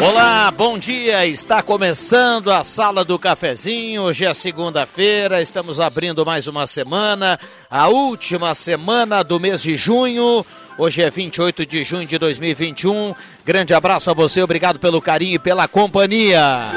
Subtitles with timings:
[0.00, 1.26] Olá, bom dia.
[1.26, 4.02] Está começando a Sala do Cafezinho.
[4.02, 10.46] Hoje é segunda-feira, estamos abrindo mais uma semana, a última semana do mês de junho.
[10.78, 13.12] Hoje é 28 de junho de 2021.
[13.44, 16.68] Grande abraço a você, obrigado pelo carinho e pela companhia.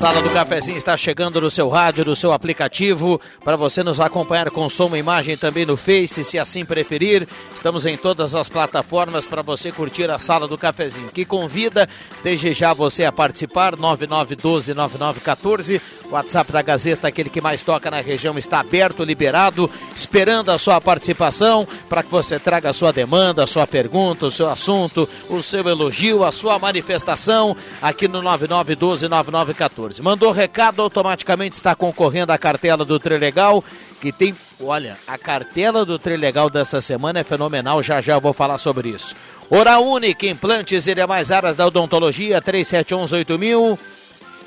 [0.00, 4.50] Sala do Cafezinho está chegando no seu rádio, no seu aplicativo, para você nos acompanhar
[4.50, 7.28] com som e imagem também no Face, se assim preferir.
[7.54, 11.86] Estamos em todas as plataformas para você curtir a Sala do Cafezinho, que convida
[12.24, 15.82] desde já você a participar, 9912-9914.
[16.10, 20.80] WhatsApp da Gazeta, aquele que mais toca na região, está aberto, liberado, esperando a sua
[20.80, 25.42] participação para que você traga a sua demanda, a sua pergunta, o seu assunto, o
[25.42, 29.89] seu elogio, a sua manifestação aqui no 9912-9914.
[29.90, 30.02] 14.
[30.02, 33.62] Mandou recado, automaticamente está concorrendo à cartela do Trilegal,
[34.00, 38.58] que tem, olha, a cartela do Trilegal dessa semana é fenomenal, já já vou falar
[38.58, 39.14] sobre isso.
[39.50, 43.78] Hora Única, implantes e demais áreas da odontologia, 37118000.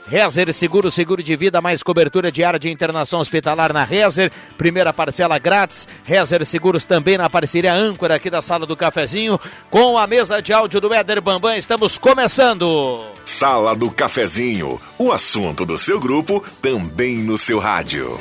[0.08, 4.32] Rezer Seguro, seguro de vida, mais cobertura diária de internação hospitalar na Rezer.
[4.58, 5.88] Primeira parcela grátis.
[6.04, 9.40] Rezer Seguros também na parceria âncora aqui da sala do cafezinho.
[9.70, 13.02] Com a mesa de áudio do Éder Bambam, estamos começando.
[13.24, 18.20] Sala do Cafezinho, o assunto do seu grupo também no seu rádio.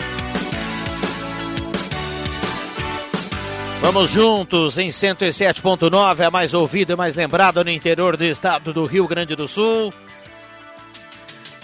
[3.80, 8.84] Vamos juntos em 107.9, a mais ouvida e mais lembrada no interior do estado do
[8.84, 9.92] Rio Grande do Sul.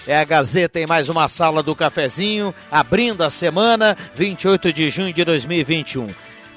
[0.09, 5.12] É a Gazeta em mais uma sala do cafezinho, abrindo a semana, 28 de junho
[5.12, 6.06] de 2021.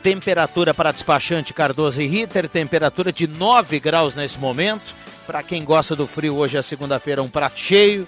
[0.02, 4.96] Temperatura para despachante Cardoso e Ritter, temperatura de 9 graus nesse momento.
[5.28, 8.08] Para quem gosta do frio, hoje é segunda-feira, um prato cheio.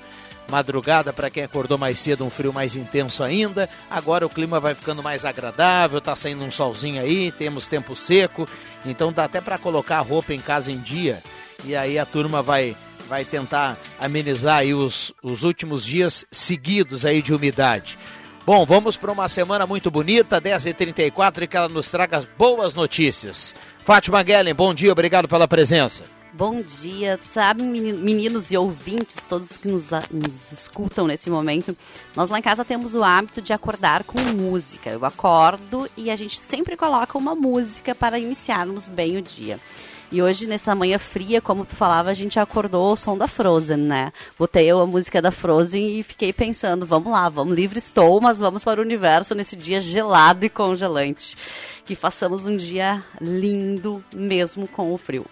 [0.50, 3.70] Madrugada, para quem acordou mais cedo, um frio mais intenso ainda.
[3.90, 8.48] Agora o clima vai ficando mais agradável, tá saindo um solzinho aí, temos tempo seco.
[8.86, 11.22] Então dá até para colocar a roupa em casa em dia.
[11.66, 12.78] E aí a turma vai
[13.14, 17.96] vai tentar amenizar aí os, os últimos dias seguidos aí de umidade.
[18.44, 23.54] Bom, vamos para uma semana muito bonita, 10h34, e que ela nos traga boas notícias.
[23.84, 26.02] Fátima Guellen, bom dia, obrigado pela presença.
[26.34, 31.78] Bom dia, sabe, meninos e ouvintes, todos que nos, nos, escutam nesse momento.
[32.16, 34.90] Nós lá em casa temos o hábito de acordar com música.
[34.90, 39.60] Eu acordo e a gente sempre coloca uma música para iniciarmos bem o dia.
[40.14, 43.78] E hoje, nessa manhã fria, como tu falava, a gente acordou o som da Frozen,
[43.78, 44.14] né?
[44.38, 48.64] Botei a música da Frozen e fiquei pensando, vamos lá, vamos livre estou, mas vamos
[48.64, 51.36] para o universo nesse dia gelado e congelante.
[51.84, 55.26] Que façamos um dia lindo, mesmo com o frio.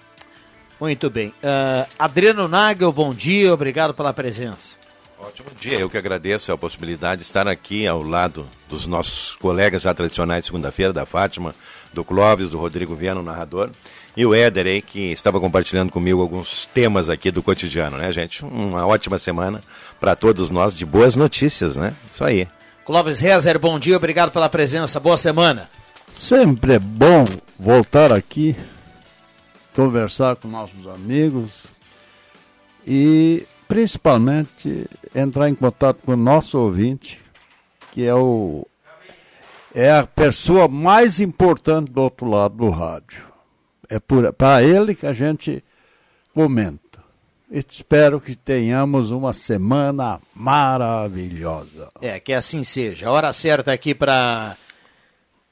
[0.79, 1.27] Muito bem.
[1.27, 4.81] Uh, Adriano Nagel, bom dia, obrigado pela presença.
[5.19, 9.83] Ótimo dia, eu que agradeço a possibilidade de estar aqui ao lado dos nossos colegas
[9.83, 11.53] já tradicionais de segunda-feira, da Fátima,
[11.93, 13.69] do Clóvis, do Rodrigo Viana, o narrador.
[14.15, 18.43] E o Éder aí, que estava compartilhando comigo alguns temas aqui do cotidiano, né, gente?
[18.43, 19.63] Uma ótima semana
[19.99, 21.93] para todos nós de boas notícias, né?
[22.13, 22.47] Isso aí.
[22.85, 25.69] Clóvis Rezer, bom dia, obrigado pela presença, boa semana.
[26.13, 27.25] Sempre é bom
[27.57, 28.55] voltar aqui,
[29.73, 31.63] conversar com nossos amigos
[32.85, 34.85] e principalmente
[35.15, 37.21] entrar em contato com o nosso ouvinte,
[37.93, 38.67] que é o
[39.73, 43.30] é a pessoa mais importante do outro lado do rádio.
[43.91, 45.61] É para ele que a gente
[46.33, 47.01] comenta.
[47.51, 51.89] Espero que tenhamos uma semana maravilhosa.
[52.01, 53.11] É, que assim seja.
[53.11, 54.55] Hora certa aqui para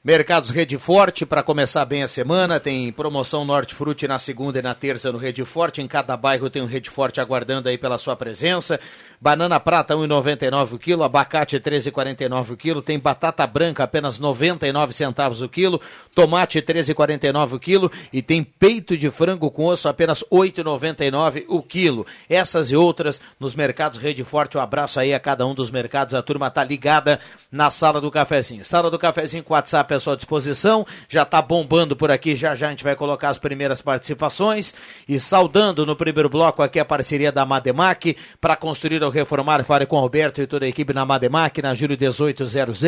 [0.02, 2.58] Mercados Rede Forte para começar bem a semana.
[2.58, 3.76] Tem promoção Norte
[4.08, 5.82] na segunda e na terça no Rede Forte.
[5.82, 8.80] Em cada bairro tem um Rede Forte aguardando aí pela sua presença.
[9.20, 15.42] Banana prata 1,99 o quilo, abacate 13,49 o quilo, tem batata branca apenas 99 centavos
[15.42, 15.78] o quilo,
[16.14, 22.06] tomate 13,49 o quilo e tem peito de frango com osso apenas 8,99 o quilo.
[22.30, 24.56] Essas e outras nos mercados Rede Forte.
[24.56, 26.14] Um abraço aí a cada um dos mercados.
[26.14, 27.20] A turma tá ligada
[27.52, 28.64] na sala do cafezinho.
[28.64, 30.86] Sala do cafezinho com WhatsApp à sua disposição.
[31.08, 34.74] Já tá bombando por aqui, já já a gente vai colocar as primeiras participações
[35.08, 39.86] e saudando no primeiro bloco aqui a parceria da Mademac para construir ou reformar, fale
[39.86, 42.82] com o Roberto e toda a equipe na Mademac, na Júlio 1800,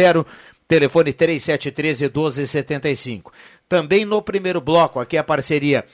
[0.68, 3.32] telefone 3713 1275.
[3.68, 5.84] Também no primeiro bloco, aqui a parceria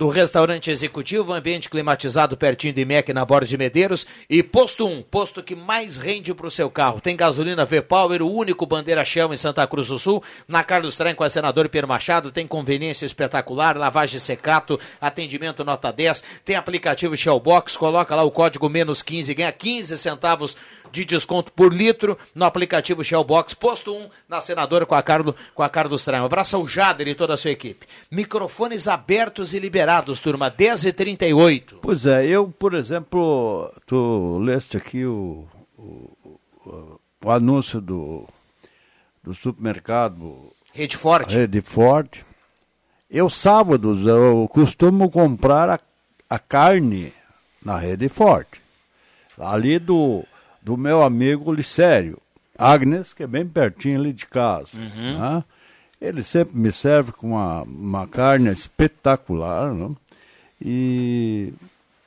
[0.00, 5.02] do restaurante executivo, ambiente climatizado pertinho de MEC na Borda de Medeiros e Posto 1,
[5.02, 7.02] posto que mais rende para o seu carro.
[7.02, 11.14] Tem gasolina V-Power, o único bandeira chão em Santa Cruz do Sul, na Carlos Trem
[11.14, 17.14] com a senador Pierre Machado, tem conveniência espetacular, lavagem secato, atendimento nota 10, tem aplicativo
[17.14, 20.56] Shellbox, coloca lá o código menos 15, ganha 15 centavos
[20.90, 25.62] de desconto por litro no aplicativo Shellbox, posto 1, na senadora com a, Carlos, com
[25.62, 26.06] a Carlos.
[26.06, 27.86] Um abraço ao Jader e toda a sua equipe.
[28.10, 34.76] Microfones abertos e liberados, turma, 10 e 38 Pois é, eu, por exemplo, tu leste
[34.76, 35.46] aqui o,
[35.76, 36.16] o,
[36.64, 38.26] o, o anúncio do,
[39.22, 41.34] do supermercado Rede Forte.
[41.34, 42.24] Rede Forte.
[43.10, 45.80] Eu, sábados, eu costumo comprar a,
[46.28, 47.12] a carne
[47.64, 48.62] na Rede Forte.
[49.38, 50.24] Ali do
[50.70, 52.16] do meu amigo Licério.
[52.56, 54.76] Agnes, que é bem pertinho ali de casa.
[54.76, 55.18] Uhum.
[55.18, 55.44] Né?
[56.00, 59.74] Ele sempre me serve com uma, uma carne espetacular.
[59.74, 59.90] Né?
[60.62, 61.52] E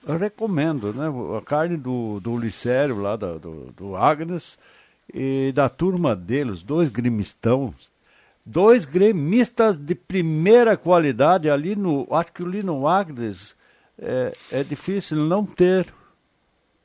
[0.07, 1.07] eu recomendo, né?
[1.37, 4.57] A carne do, do Licério, lá da, do, do Agnes,
[5.13, 7.73] e da turma dele, os dois grimistão.
[8.45, 12.07] Dois gremistas de primeira qualidade ali no.
[12.11, 13.57] Acho que ali no Agnes
[13.99, 15.93] é, é difícil não ter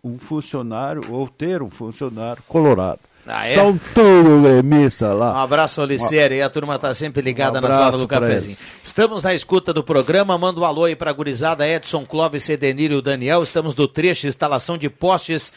[0.03, 3.00] um funcionário ou ter um funcionário colorado.
[3.27, 3.55] Ah, é?
[3.55, 5.35] São tudo gremista lá.
[5.35, 6.37] Um abraço, Olicério.
[6.39, 8.56] E a turma está sempre ligada um na sala do cafezinho.
[8.83, 10.39] Estamos na escuta do programa.
[10.39, 13.43] Manda um alô aí para a gurizada Edson, Clóvis, Cedenir e Daniel.
[13.43, 15.53] Estamos no trecho de instalação de postes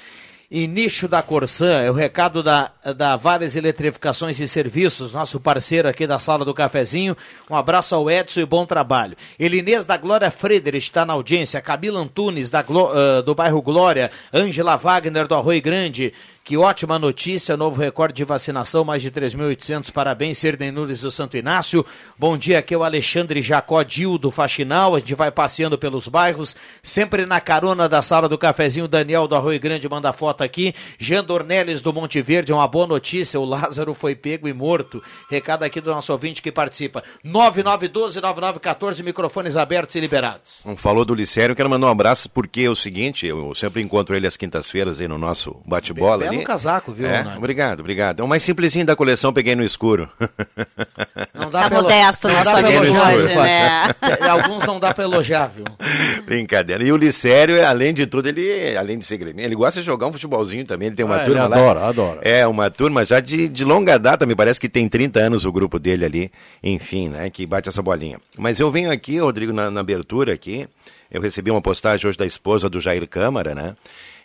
[0.52, 6.06] nicho da Corsã, é o recado da, da Várias Eletrificações e Serviços, nosso parceiro aqui
[6.06, 7.16] da sala do cafezinho.
[7.50, 9.16] Um abraço ao Edson e bom trabalho.
[9.40, 14.76] Elinês da Glória Friedrich está na audiência, Camila Antunes da, uh, do bairro Glória, Ângela
[14.76, 19.92] Wagner do Arroio Grande, que ótima notícia, novo recorde de vacinação, mais de 3.800.
[19.92, 21.86] Parabéns, Serdem Nunes do Santo Inácio.
[22.18, 24.96] Bom dia, aqui é o Alexandre Jacó Dil do Faxinal.
[24.96, 28.88] A gente vai passeando pelos bairros, sempre na carona da sala do cafezinho.
[28.88, 30.74] Daniel do Arroio Grande manda foto aqui.
[30.98, 33.40] Jean Dornelles do Monte Verde, uma boa notícia.
[33.40, 35.02] O Lázaro foi pego e morto.
[35.30, 37.04] Recado aqui do nosso ouvinte que participa.
[37.24, 40.64] 9912-9914, microfones abertos e liberados.
[40.78, 44.26] Falou do Licério, quero mandar um abraço porque é o seguinte, eu sempre encontro ele
[44.26, 48.20] às quintas-feiras aí no nosso bate-bola belo casaco, viu, é, Obrigado, obrigado.
[48.20, 50.10] É o mais simplesinho da coleção, peguei no escuro.
[51.34, 51.84] Não dá tá pelo...
[51.84, 54.30] modesto na sua hoje, né?
[54.30, 55.66] Alguns não dá pra elogiar, viu?
[56.24, 56.84] Brincadeira.
[56.84, 60.08] E o Licério, além de tudo, ele, além de ser gremista, ele gosta de jogar
[60.08, 60.88] um futebolzinho também.
[60.88, 61.58] Ele tem uma ah, turma lá.
[61.58, 62.20] Adora, adora.
[62.24, 65.52] É, uma turma já de, de longa data, me parece que tem 30 anos o
[65.52, 66.32] grupo dele ali.
[66.64, 67.30] Enfim, né?
[67.30, 68.20] Que bate essa bolinha.
[68.38, 70.68] Mas eu venho aqui, Rodrigo, na, na abertura aqui.
[71.10, 73.76] Eu recebi uma postagem hoje da esposa do Jair Câmara, né?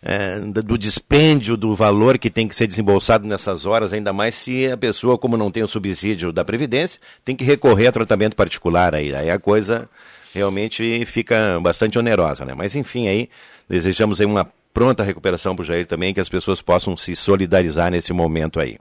[0.02, 4.70] é, do dispêndio do valor que tem que ser desembolsado nessas horas, ainda mais se
[4.70, 8.94] a pessoa, como não tem o subsídio da Previdência, tem que recorrer a tratamento particular
[8.94, 9.16] aí.
[9.16, 9.90] Aí a coisa
[10.34, 12.54] realmente fica bastante onerosa, né?
[12.54, 13.30] Mas enfim, aí
[13.70, 17.92] desejamos aí uma pronta recuperação para o Jair também, que as pessoas possam se solidarizar
[17.92, 18.78] nesse momento aí.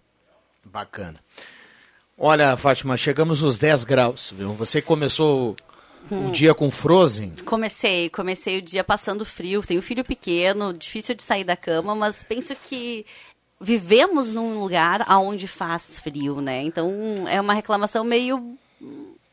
[0.64, 1.20] Bacana.
[2.24, 4.52] Olha, Fátima, chegamos nos 10 graus, viu?
[4.52, 5.56] Você começou
[6.08, 6.28] hum.
[6.28, 7.32] o dia com Frozen?
[7.44, 9.60] Comecei, comecei o dia passando frio.
[9.60, 13.04] Tenho filho pequeno, difícil de sair da cama, mas penso que
[13.60, 16.62] vivemos num lugar onde faz frio, né?
[16.62, 18.56] Então é uma reclamação meio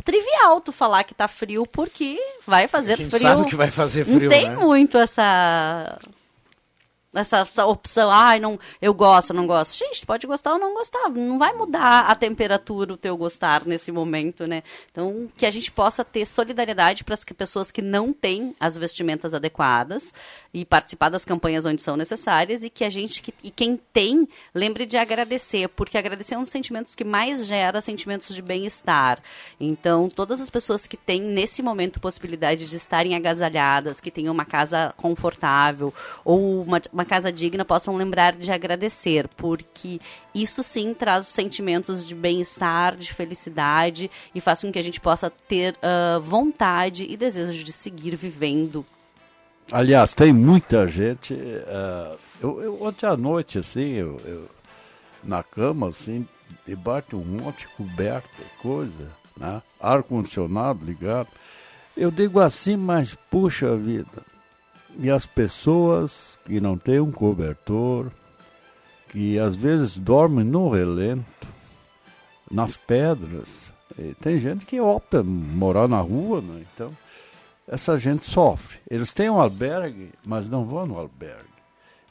[0.03, 2.17] trivial tu falar que tá frio porque
[2.48, 3.22] vai fazer a gente frio.
[3.22, 4.55] sabe que vai fazer frio, Não tem né?
[4.55, 5.96] muito essa
[7.13, 9.78] essa, essa, opção, ai, não, eu gosto, não gosto.
[9.78, 13.92] Gente, pode gostar ou não gostar, não vai mudar a temperatura o teu gostar nesse
[13.92, 14.62] momento, né?
[14.92, 19.34] Então, que a gente possa ter solidariedade para as pessoas que não têm as vestimentas
[19.34, 20.13] adequadas
[20.53, 24.27] e participar das campanhas onde são necessárias e que a gente, que, e quem tem,
[24.53, 29.22] lembre de agradecer, porque agradecer é um dos sentimentos que mais gera sentimentos de bem-estar.
[29.60, 34.46] Então, todas as pessoas que têm, nesse momento, possibilidade de estarem agasalhadas, que tenham uma
[34.46, 35.94] casa confortável
[36.25, 40.00] ou uma uma casa digna possam lembrar de agradecer, porque
[40.34, 45.29] isso sim traz sentimentos de bem-estar, de felicidade e faz com que a gente possa
[45.29, 48.86] ter uh, vontade e desejo de seguir vivendo.
[49.72, 51.34] Aliás, tem muita gente.
[51.34, 54.50] Uh, eu, eu, ontem à noite, assim, eu, eu,
[55.24, 56.28] na cama, assim,
[56.66, 58.28] debaixo um monte de coberta,
[58.62, 59.62] coisa, né?
[59.80, 61.28] ar-condicionado ligado.
[61.96, 64.24] Eu digo assim, mas puxa vida,
[64.98, 68.08] e as pessoas que não têm um cobertor,
[69.10, 71.48] que às vezes dormem no relento,
[72.50, 73.72] nas pedras.
[73.98, 76.64] E tem gente que opta morar na rua, né?
[76.74, 76.92] então
[77.70, 78.80] essa gente sofre.
[78.90, 81.48] Eles têm um albergue, mas não vão no albergue.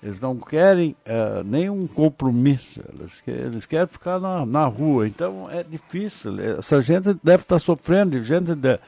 [0.00, 5.08] Eles não querem uh, nenhum compromisso, eles, eles querem ficar na, na rua.
[5.08, 6.38] Então é difícil.
[6.40, 8.78] Essa gente deve estar sofrendo, gente de,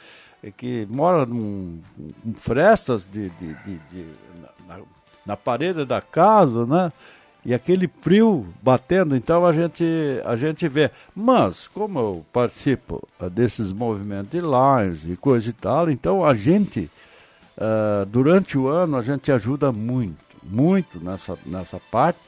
[0.57, 1.81] que mora num,
[2.25, 4.07] em frestas de, de, de, de
[4.69, 4.79] na,
[5.27, 6.93] na, parede da casa, né?
[7.45, 9.85] E aquele frio batendo, então a gente,
[10.25, 10.91] a gente vê.
[11.15, 16.35] Mas, como eu participo uh, desses movimentos de lives e coisa e tal, então a
[16.35, 16.91] gente,
[17.57, 22.19] uh, durante o ano, a gente ajuda muito, muito nessa, nessa parte.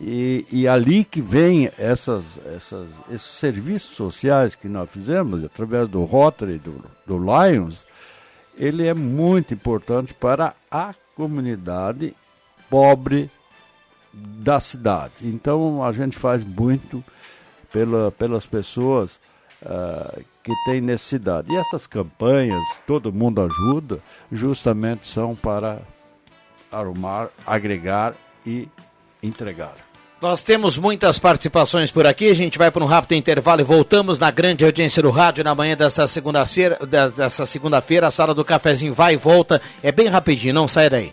[0.00, 6.04] E, e ali que vem essas, essas, esses serviços sociais que nós fizemos, através do
[6.04, 7.84] Rotary, do, do Lions,
[8.56, 12.14] ele é muito importante para a comunidade
[12.70, 13.30] pobre
[14.18, 15.14] da cidade.
[15.22, 17.04] Então a gente faz muito
[17.72, 19.18] pela, pelas pessoas
[19.62, 21.52] uh, que têm necessidade.
[21.52, 25.80] E essas campanhas, todo mundo ajuda, justamente são para
[26.70, 28.14] arrumar, agregar
[28.46, 28.68] e
[29.22, 29.74] entregar.
[30.20, 32.28] Nós temos muitas participações por aqui.
[32.28, 35.54] A gente vai para um rápido intervalo e voltamos na grande audiência do rádio na
[35.54, 36.76] manhã desta segunda-feira.
[37.16, 39.62] Dessa segunda-feira, a sala do cafezinho vai e volta.
[39.80, 41.12] É bem rapidinho, não sai daí.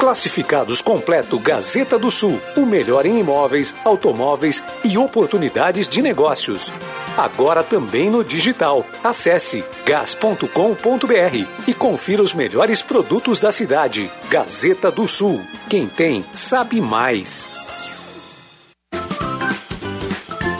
[0.00, 6.72] Classificados completo Gazeta do Sul, o melhor em imóveis, automóveis e oportunidades de negócios.
[7.18, 8.86] Agora também no digital.
[9.04, 14.10] Acesse gas.com.br e confira os melhores produtos da cidade.
[14.30, 15.38] Gazeta do Sul.
[15.68, 17.46] Quem tem, sabe mais.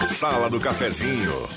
[0.07, 1.49] Sala do Cafezinho.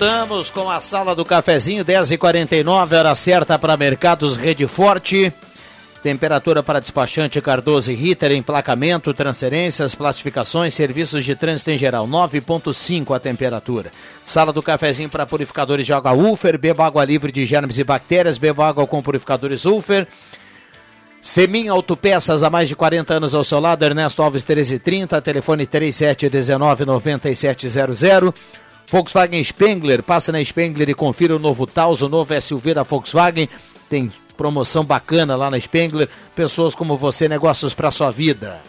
[0.00, 5.30] Voltamos com a sala do cafezinho, 10h49, hora certa para Mercados Rede Forte.
[6.02, 13.14] Temperatura para despachante Cardoso e Ritter, emplacamento, transferências, classificações, serviços de trânsito em geral, 9.5
[13.14, 13.92] a temperatura.
[14.24, 18.38] Sala do cafezinho para purificadores de água Ufer, beba água livre de germes e bactérias,
[18.38, 20.08] beba água com purificadores Ufer.
[21.20, 26.86] Semin Autopeças, há mais de 40 anos ao seu lado, Ernesto Alves 1330, telefone 3719
[26.86, 28.32] 9700.
[28.90, 33.48] Volkswagen Spengler, passa na Spengler e confira o novo Taos, o novo SUV da Volkswagen.
[33.88, 36.08] Tem promoção bacana lá na Spengler.
[36.34, 38.60] Pessoas como você, negócios para sua vida.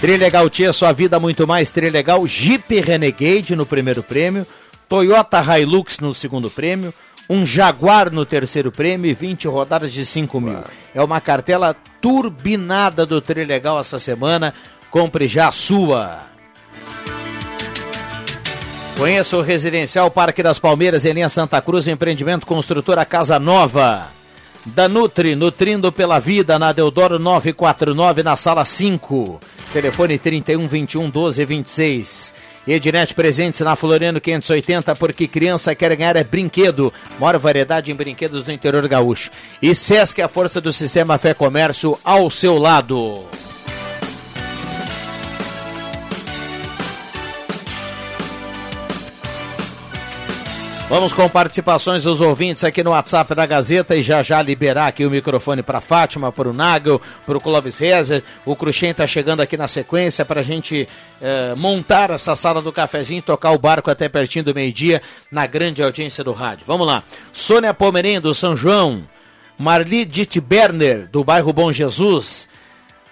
[0.00, 1.70] Trilegal Tia, sua vida muito mais.
[1.70, 4.44] Trilegal Jeep Renegade no primeiro prêmio.
[4.88, 6.92] Toyota Hilux no segundo prêmio.
[7.30, 10.64] Um Jaguar no terceiro prêmio e 20 rodadas de 5 mil.
[10.92, 14.52] É uma cartela turbinada do Trilegal essa semana.
[14.90, 16.35] Compre já a sua.
[18.96, 24.08] Conheça o Residencial Parque das Palmeiras em linha Santa Cruz, empreendimento construtora Casa Nova.
[24.64, 29.38] Da Nutri, nutrindo pela vida, na Deodoro 949, na sala 5.
[29.70, 32.34] Telefone 31 21 12 26.
[32.66, 36.90] Ednet presentes na Floriano 580, porque criança quer ganhar é brinquedo.
[37.20, 39.30] Maior variedade em brinquedos do interior gaúcho.
[39.60, 43.24] E Sesc, a força do sistema Fé Comércio, ao seu lado.
[50.88, 55.04] Vamos com participações dos ouvintes aqui no WhatsApp da Gazeta e já já liberar aqui
[55.04, 58.22] o microfone para Fátima, para o Nagel, para o Clóvis Rezer.
[58.44, 60.88] O Cruxem está chegando aqui na sequência para a gente
[61.20, 65.44] eh, montar essa sala do cafezinho e tocar o barco até pertinho do meio-dia na
[65.44, 66.64] grande audiência do rádio.
[66.68, 67.02] Vamos lá.
[67.32, 69.02] Sônia Pomerim, do São João.
[69.58, 72.46] Marli Dittberner, do bairro Bom Jesus.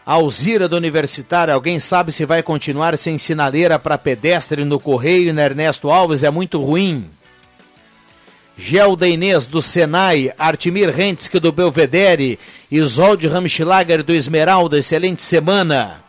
[0.07, 5.33] Alzira do Universitário, alguém sabe se vai continuar sem sinaleira para pedestre no Correio e
[5.33, 6.23] na Ernesto Alves?
[6.23, 7.11] É muito ruim.
[8.57, 12.39] Gelda Inês do Senai, Artimir Rentske do Belvedere,
[12.71, 16.05] Isolde Ramschlager do Esmeralda, excelente semana.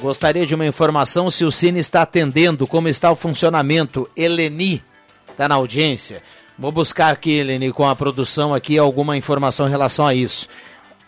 [0.00, 4.08] Gostaria de uma informação se o Cine está atendendo, como está o funcionamento.
[4.16, 4.84] Eleni
[5.28, 6.22] está na audiência.
[6.58, 10.48] Vou buscar aqui, Eleni, com a produção aqui alguma informação em relação a isso.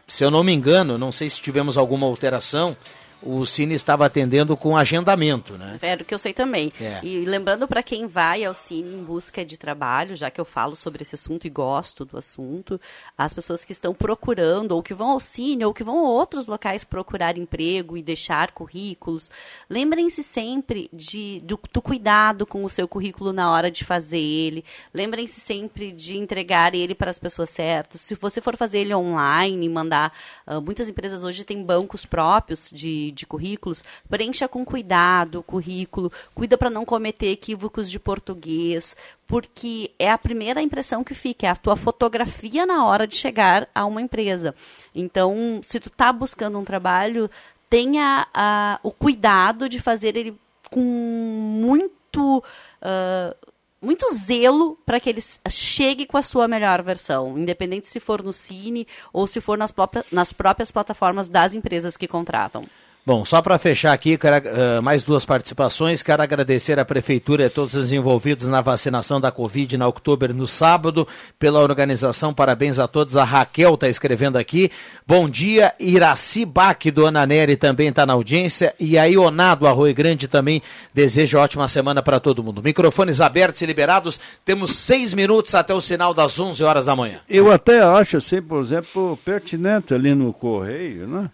[0.06, 2.76] Se eu não me engano, não sei se tivemos alguma alteração,
[3.22, 5.78] o Cine estava atendendo com agendamento, né?
[5.82, 6.72] É do que eu sei também.
[6.80, 7.00] É.
[7.02, 10.76] E lembrando para quem vai ao Cine em busca de trabalho, já que eu falo
[10.76, 12.80] sobre esse assunto e gosto do assunto,
[13.16, 16.46] as pessoas que estão procurando, ou que vão ao Cine, ou que vão a outros
[16.46, 19.30] locais procurar emprego e deixar currículos,
[19.68, 24.64] lembrem-se sempre de, do, do cuidado com o seu currículo na hora de fazer ele.
[24.92, 28.00] Lembrem-se sempre de entregar ele para as pessoas certas.
[28.00, 30.12] Se você for fazer ele online, mandar.
[30.46, 33.84] ah, muitas empresas hoje têm bancos próprios de, de currículos.
[34.08, 36.12] Preencha com cuidado o currículo.
[36.34, 38.96] Cuida para não cometer equívocos de português.
[39.26, 43.68] Porque é a primeira impressão que fica, é a tua fotografia na hora de chegar
[43.74, 44.54] a uma empresa.
[44.94, 47.30] Então, se tu está buscando um trabalho,
[47.68, 50.38] tenha ah, o cuidado de fazer ele
[50.70, 52.42] com muito.
[52.82, 53.36] ah,
[53.80, 58.32] muito zelo para que ele chegue com a sua melhor versão, independente se for no
[58.32, 62.64] Cine ou se for nas, próprias- nas próprias plataformas das empresas que contratam.
[63.08, 66.02] Bom, só para fechar aqui, quero, eh, mais duas participações.
[66.02, 70.34] Quero agradecer à Prefeitura e a todos os envolvidos na vacinação da Covid na outubro
[70.34, 72.34] no sábado, pela organização.
[72.34, 73.16] Parabéns a todos.
[73.16, 74.70] A Raquel está escrevendo aqui.
[75.06, 75.72] Bom dia.
[75.80, 78.74] Iraci Bac do Ana Nery também está na audiência.
[78.78, 80.60] E a Ioná do Grande também
[80.92, 82.62] deseja ótima semana para todo mundo.
[82.62, 84.20] Microfones abertos e liberados.
[84.44, 87.20] Temos seis minutos até o sinal das 11 horas da manhã.
[87.26, 91.30] Eu até acho, assim, por exemplo, pertinente ali no Correio, né?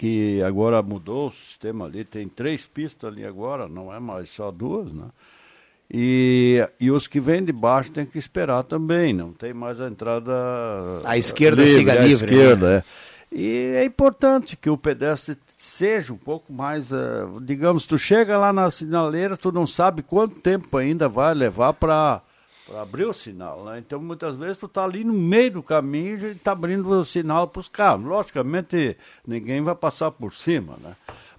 [0.00, 4.50] Que agora mudou o sistema ali, tem três pistas ali agora, não é mais só
[4.50, 5.10] duas, né?
[5.92, 9.86] E, e os que vêm de baixo tem que esperar também, não tem mais a
[9.86, 10.32] entrada.
[11.04, 13.36] A esquerda siga a livre, esquerda, é.
[13.36, 16.96] E é importante que o pedestre seja um pouco mais, eh,
[17.42, 22.22] digamos, tu chega lá na sinaleira, tu não sabe quanto tempo ainda vai levar para
[22.78, 23.78] abrir o sinal, né?
[23.78, 27.48] Então muitas vezes tu tá ali no meio do caminho e está abrindo o sinal
[27.48, 28.04] para os carros.
[28.04, 30.92] Logicamente ninguém vai passar por cima, né?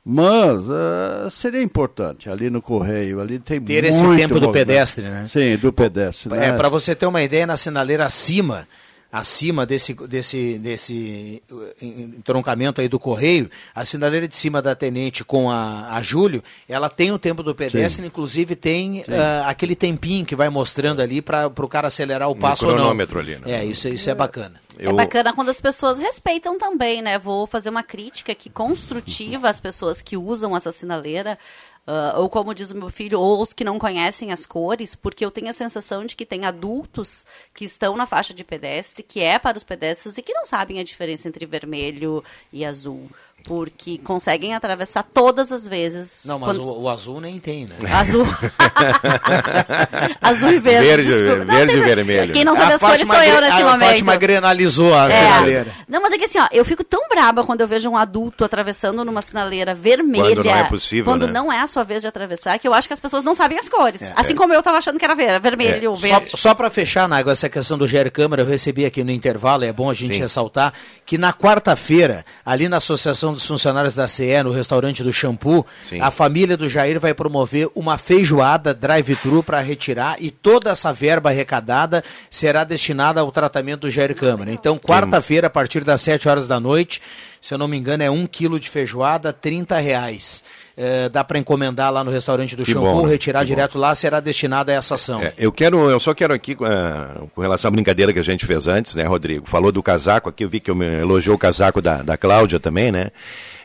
[0.04, 4.68] Mas eh, seria importante ali no correio, ali tem Ter esse muito tempo do movimento.
[4.68, 5.28] pedestre, né?
[5.32, 6.34] Sim, do pedestre.
[6.34, 6.54] É, né?
[6.54, 8.68] para você ter uma ideia, na sinaleira acima,
[9.12, 15.24] acima desse, desse, desse uh, entroncamento aí do correio, a sinaleira de cima da Tenente
[15.24, 18.08] com a, a Júlio, ela tem o tempo do pedestre, Sim.
[18.08, 22.40] inclusive tem ah, aquele tempinho que vai mostrando ali para o cara acelerar o No
[22.40, 22.80] passo ou não.
[22.80, 23.52] cronômetro ali, né?
[23.52, 24.62] É, isso, isso é bacana.
[24.80, 27.20] É bacana quando as pessoas respeitam também, né?
[27.20, 31.38] Vou fazer uma crítica aqui construtiva às pessoas que usam essa sinaleira.
[31.88, 35.26] Ah, ou como diz o meu filho, ou os que não conhecem as cores, porque
[35.26, 39.22] eu tenho a sensação de que tem adultos que estão na faixa de pedestre, que
[39.22, 43.10] é para os pedestres e que não sabem a diferença entre vermelho e azul.
[43.46, 46.24] Porque conseguem atravessar todas as vezes.
[46.26, 47.76] Não, mas quando- o, o azul nem tem, né?
[47.92, 48.26] Azul.
[50.22, 50.88] Azul e verde.
[50.88, 51.46] Verde, desculpa.
[51.46, 52.34] Não, verde tem- e vermelho.
[52.34, 53.90] Quem não sabe A as cores sou eu nesse a momento.
[53.90, 55.12] Fátima grenalizou a É.
[55.12, 55.68] sinaleira.
[55.88, 58.44] Não, mas é que assim, ó, eu fico tão braba quando eu vejo um adulto
[58.46, 60.24] atravessando numa sinaleira vermelha.
[60.36, 61.34] Quando não é possível, Quando né?
[61.34, 63.58] não é a sua vez de atravessar, que eu acho que as pessoas não sabem
[63.60, 64.02] as cores.
[64.02, 64.14] É.
[64.16, 66.32] Assim como eu tava achando que era ver- vermelho ou Só, verde.
[66.38, 69.74] só para fechar, Nago, essa questão do GR Câmara, eu recebi aqui no intervalo, é
[69.74, 70.22] bom a gente Sim.
[70.22, 70.74] ressaltar
[71.06, 76.00] que na quarta-feira, ali na Associação dos Funcionários da CE, no restaurante do Shampoo, Sim.
[76.00, 81.30] a família do Jair vai promover uma feijoada drive-thru para retirar e toda essa verba
[81.30, 84.52] arrecadada será destinada ao tratamento do Jair Câmara.
[84.52, 87.02] Então, quarta-feira, a partir das 7 horas da noite,
[87.40, 90.44] se eu não me engano, é um quilo de feijoada, 30 reais.
[90.84, 93.12] É, dá para encomendar lá no restaurante do bom, né?
[93.12, 93.50] retirar Que bom.
[93.50, 95.22] direto lá, será destinada a essa ação.
[95.22, 98.48] É, eu quero, eu só quero aqui, eh, com relação à brincadeira que a gente
[98.48, 99.48] fez antes, né, Rodrigo?
[99.48, 102.92] Falou do casaco aqui, eu vi que eu elogiou o casaco da, da Cláudia também,
[102.92, 103.12] né?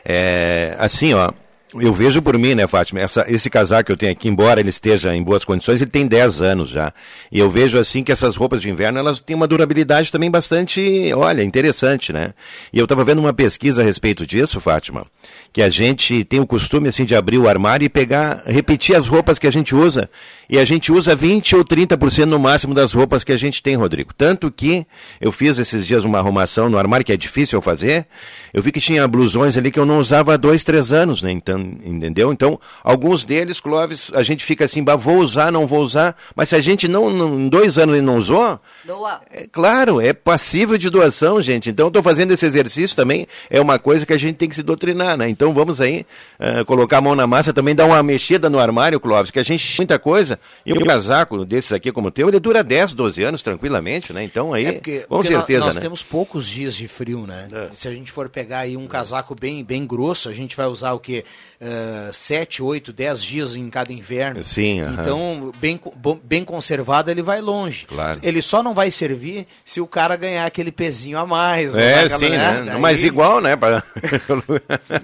[0.05, 1.31] É, assim, ó,
[1.79, 2.99] Eu vejo por mim, né, Fátima?
[2.99, 6.07] Essa, esse casaco que eu tenho aqui, embora ele esteja em boas condições, ele tem
[6.07, 6.93] 10 anos já.
[7.31, 11.11] E eu vejo assim que essas roupas de inverno, elas têm uma durabilidade também bastante,
[11.13, 12.33] olha, interessante, né?
[12.71, 15.05] E eu estava vendo uma pesquisa a respeito disso, Fátima,
[15.51, 19.07] que a gente tem o costume assim de abrir o armário e pegar, repetir as
[19.07, 20.09] roupas que a gente usa.
[20.49, 23.75] E a gente usa 20 ou 30% no máximo das roupas que a gente tem,
[23.75, 24.13] Rodrigo.
[24.13, 24.85] Tanto que
[25.19, 28.07] eu fiz esses dias uma arrumação no armário, que é difícil eu fazer.
[28.53, 31.31] Eu vi que tinha blusões ali que eu não usava há dois, três anos, né?
[31.31, 32.31] Então, entendeu?
[32.31, 36.15] Então, alguns deles, Clóvis, a gente fica assim, bah, vou usar, não vou usar.
[36.35, 39.21] Mas se a gente não, não em dois anos ele não usou, Doa.
[39.31, 41.69] é claro, é passível de doação, gente.
[41.69, 44.63] Então, estou fazendo esse exercício também, é uma coisa que a gente tem que se
[44.63, 45.27] doutrinar, né?
[45.27, 46.05] Então, vamos aí
[46.39, 49.43] uh, colocar a mão na massa, também dar uma mexida no armário, Clóvis, que a
[49.43, 50.39] gente muita coisa.
[50.65, 54.23] E um casaco desses aqui como o teu, ele dura 10, 12 anos tranquilamente, né?
[54.23, 55.81] Então, aí, É porque, com porque certeza, nós, nós né?
[55.81, 57.47] temos poucos dias de frio, né?
[57.51, 57.69] É.
[57.73, 60.93] Se a gente for pegar aí um casaco bem, bem grosso, a gente vai usar
[60.93, 61.23] o quê?
[61.59, 64.43] Uh, 7, 8, 10 dias em cada inverno.
[64.43, 64.93] Sim, aham.
[65.01, 65.79] Então, bem,
[66.23, 67.87] bem conservado, ele vai longe.
[67.87, 68.19] Claro.
[68.21, 71.73] Ele só não vai servir se o cara ganhar aquele pezinho a mais.
[71.75, 72.63] É, aquela- sim, né?
[72.63, 73.55] Daí- Mas igual, né?
[73.55, 73.81] pra-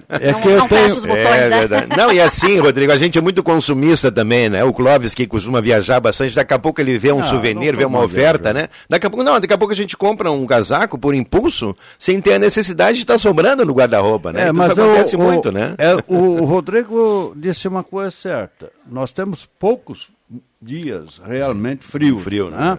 [0.08, 0.94] É Não- que eu não tenho.
[1.00, 1.58] botões, É né?
[1.66, 1.86] verdade.
[1.96, 4.62] Não, e assim, Rodrigo, a gente é muito consumista também, né?
[4.62, 7.78] O Clóvis, que costuma viajar bastante, daqui a pouco ele vê um Ah, souvenir, não
[7.80, 8.60] vê uma oferta, viajando.
[8.60, 8.68] né?
[8.88, 12.20] Daqui a pouco, não, daqui a pouco a gente compra um casaco por impulso, sem
[12.20, 14.40] ter a necessidade de estar sobrando no guarda-roupa, né?
[14.40, 15.74] É, Então mas isso acontece o, muito, o, né?
[15.78, 18.70] é, o o Rodrigo disse uma coisa certa.
[18.86, 20.08] Nós temos poucos
[20.60, 22.22] dias realmente frios.
[22.22, 22.78] Frio, né?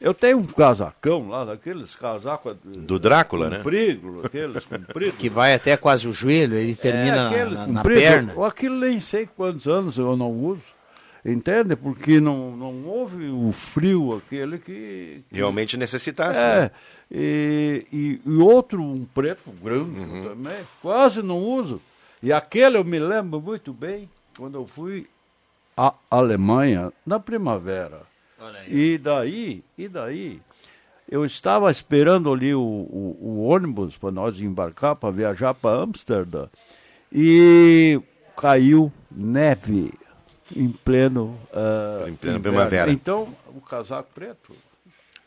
[0.00, 3.56] Eu tenho um casacão lá, daqueles casacos Do Drácula, né?
[3.58, 5.18] compridos, aqueles compridos.
[5.18, 8.00] Que vai até quase o joelho, ele termina é, na- na, na comprido.
[8.00, 8.32] perna.
[8.36, 10.62] Ou Aquilo nem sei quantos anos eu não uso.
[11.24, 11.74] Entende?
[11.74, 15.24] Porque não, não houve o frio aquele que.
[15.28, 16.70] que Realmente necessitasse, é, né?
[17.10, 20.28] e, e, e outro, um preto branco Uhum.
[20.28, 21.82] também, quase não uso.
[22.22, 25.06] E aquele eu me lembro muito bem, quando eu fui
[25.76, 28.02] à Alemanha, na primavera.
[28.40, 28.72] Olha aí.
[28.94, 30.40] E daí, e daí,
[31.08, 36.46] eu estava esperando ali o, o, o ônibus para nós embarcar, para viajar para Amsterdã,
[37.12, 38.00] e
[38.36, 39.92] caiu neve
[40.54, 42.40] em pleno, ah, Em inverno.
[42.40, 42.90] primavera.
[42.90, 44.54] Então, o casaco preto.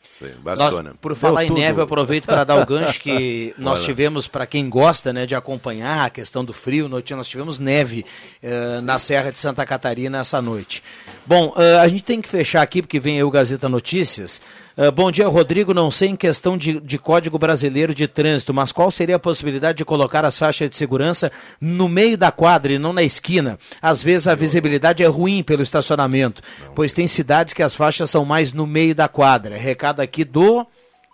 [0.02, 1.60] Sim, Bastou, Nós, por falar em tudo.
[1.60, 3.86] neve, eu aproveito para dar o gancho que nós Olha.
[3.86, 8.04] tivemos, para quem gosta né, de acompanhar a questão do frio, noite, nós tivemos neve
[8.42, 10.82] eh, na Serra de Santa Catarina essa noite.
[11.24, 14.40] Bom, eh, a gente tem que fechar aqui, porque vem aí o Gazeta Notícias.
[14.76, 15.74] Eh, bom dia, Rodrigo.
[15.74, 19.78] Não sei em questão de, de Código Brasileiro de Trânsito, mas qual seria a possibilidade
[19.78, 23.58] de colocar as faixas de segurança no meio da quadra e não na esquina?
[23.80, 26.42] Às vezes a visibilidade é ruim pelo estacionamento,
[26.74, 29.56] pois tem cidades que as faixas são mais no meio da quadra.
[29.56, 30.66] Recado aqui do.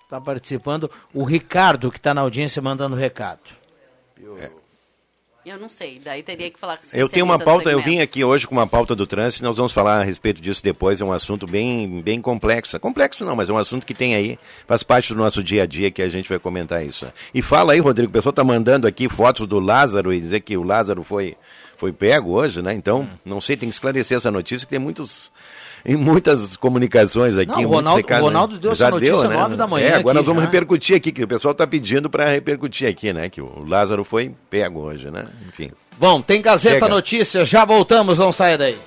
[0.05, 3.41] Está participando o Ricardo, que está na audiência, mandando recado.
[5.45, 8.01] Eu não sei, daí teria que falar com o Eu tenho uma pauta, eu vim
[8.01, 11.05] aqui hoje com uma pauta do trânsito, nós vamos falar a respeito disso depois, é
[11.05, 12.77] um assunto bem, bem complexo.
[12.77, 15.63] É complexo não, mas é um assunto que tem aí, faz parte do nosso dia
[15.63, 17.11] a dia que a gente vai comentar isso.
[17.33, 20.55] E fala aí, Rodrigo, o pessoal está mandando aqui fotos do Lázaro e dizer que
[20.55, 21.35] o Lázaro foi,
[21.79, 22.75] foi pego hoje, né?
[22.75, 25.33] Então, não sei, tem que esclarecer essa notícia, que tem muitos...
[25.85, 27.51] Em muitas comunicações aqui.
[27.63, 29.37] Não, Ronaldo- recados, o Ronaldo deu essa Já notícia né?
[29.37, 30.47] nove da manhã É, agora aqui nós vamos já.
[30.51, 33.29] repercutir aqui, que o pessoal está pedindo para repercutir aqui, né?
[33.29, 35.27] Que o Lázaro foi pego hoje, né?
[35.49, 35.71] Enfim.
[35.99, 36.89] Bom, tem Gazeta Chega.
[36.89, 38.79] Notícias, já voltamos, não saia daí.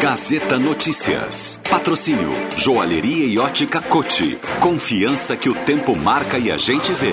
[0.00, 1.58] Gazeta Notícias.
[1.68, 4.38] Patrocínio Joalheria e Ótica Cote.
[4.60, 7.12] Confiança que o tempo marca e a gente vê.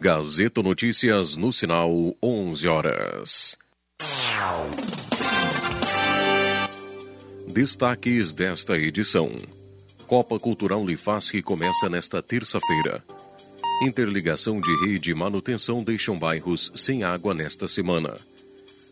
[0.00, 1.90] Gazeta Notícias no sinal
[2.22, 3.56] 11 horas.
[7.58, 9.32] Destaques desta edição:
[10.06, 13.02] Copa Cultural Lifasque começa nesta terça-feira.
[13.82, 18.16] Interligação de rede e manutenção deixam bairros sem água nesta semana.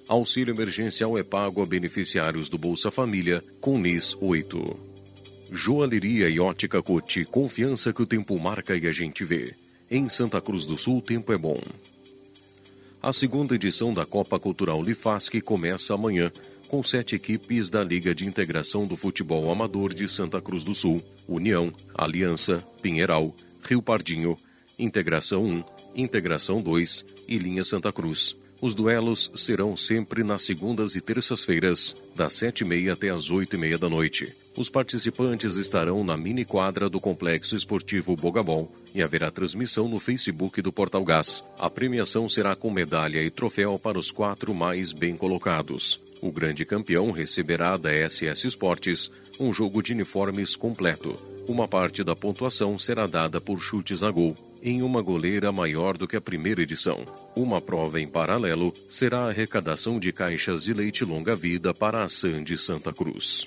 [0.09, 4.77] Auxílio emergencial é pago a beneficiários do Bolsa Família com NIS 8.
[5.53, 9.55] Joalheria e ótica Cote, confiança que o tempo marca e a gente vê.
[9.89, 11.61] Em Santa Cruz do Sul, o tempo é bom.
[13.03, 16.33] A segunda edição da Copa Cultural Lifasque começa amanhã,
[16.69, 21.03] com sete equipes da Liga de Integração do Futebol Amador de Santa Cruz do Sul,
[21.29, 23.33] União, Aliança, Pinheiral,
[23.63, 24.37] Rio Pardinho,
[24.79, 28.37] Integração 1, Integração 2 e Linha Santa Cruz.
[28.61, 33.55] Os duelos serão sempre nas segundas e terças-feiras, das sete e meia até as oito
[33.55, 34.33] e meia da noite.
[34.57, 40.63] Os participantes estarão na mini quadra do Complexo Esportivo Bogabol e haverá transmissão no Facebook
[40.63, 41.45] do Portal Gás.
[41.59, 46.06] A premiação será com medalha e troféu para os quatro mais bem colocados.
[46.23, 51.15] O grande campeão receberá da SS Esportes um jogo de uniformes completo.
[51.47, 54.35] Uma parte da pontuação será dada por chutes a gol.
[54.63, 57.05] em uma goleira maior do que a primeira edição.
[57.37, 62.59] Uma prova em paralelo será a arrecadação de caixas de leite longa-vida para a Sandy
[62.59, 63.47] Santa Cruz.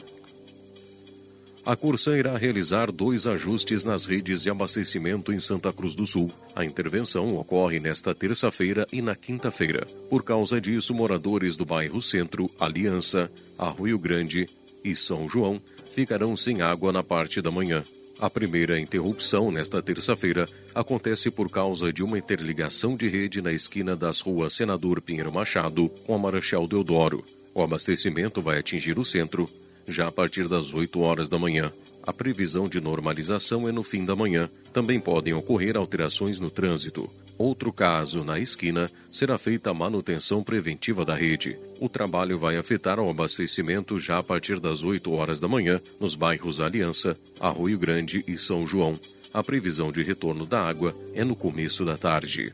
[1.65, 6.31] A Corsan irá realizar dois ajustes nas redes de abastecimento em Santa Cruz do Sul.
[6.55, 9.85] A intervenção ocorre nesta terça-feira e na quinta-feira.
[10.09, 14.47] Por causa disso, moradores do bairro Centro, Aliança, Arroio Grande
[14.83, 17.83] e São João ficarão sem água na parte da manhã.
[18.19, 23.95] A primeira interrupção nesta terça-feira acontece por causa de uma interligação de rede na esquina
[23.95, 27.23] das ruas Senador Pinheiro Machado com a Marechal Deodoro.
[27.53, 29.49] O abastecimento vai atingir o centro
[29.89, 31.71] já a partir das 8 horas da manhã.
[32.03, 34.49] A previsão de normalização é no fim da manhã.
[34.71, 37.09] Também podem ocorrer alterações no trânsito.
[37.37, 41.57] Outro caso, na esquina, será feita a manutenção preventiva da rede.
[41.79, 46.15] O trabalho vai afetar o abastecimento já a partir das 8 horas da manhã nos
[46.15, 48.99] bairros Aliança, Arroio Grande e São João.
[49.33, 52.51] A previsão de retorno da água é no começo da tarde.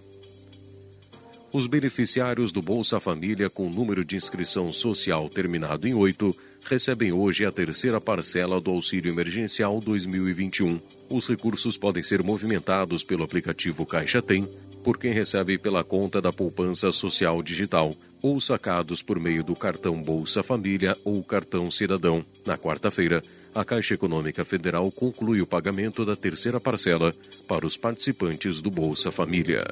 [1.56, 7.46] Os beneficiários do Bolsa Família com número de inscrição social terminado em 8 recebem hoje
[7.46, 10.80] a terceira parcela do Auxílio Emergencial 2021.
[11.10, 14.48] Os recursos podem ser movimentados pelo aplicativo Caixa Tem,
[14.84, 20.02] por quem recebe pela conta da poupança social digital, ou sacados por meio do cartão
[20.02, 22.26] Bolsa Família ou cartão Cidadão.
[22.46, 23.22] Na quarta-feira,
[23.54, 27.14] a Caixa Econômica Federal conclui o pagamento da terceira parcela
[27.48, 29.64] para os participantes do Bolsa Família.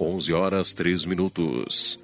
[0.00, 1.98] 11 horas 3 minutos.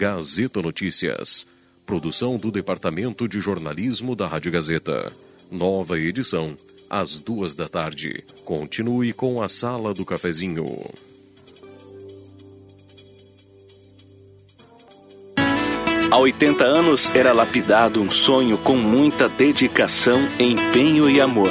[0.00, 1.46] Gazeta Notícias.
[1.84, 5.12] Produção do Departamento de Jornalismo da Rádio Gazeta.
[5.50, 6.56] Nova edição,
[6.88, 8.24] às duas da tarde.
[8.42, 10.64] Continue com a Sala do Cafezinho.
[16.10, 21.50] Há 80 anos era lapidado um sonho com muita dedicação, empenho e amor.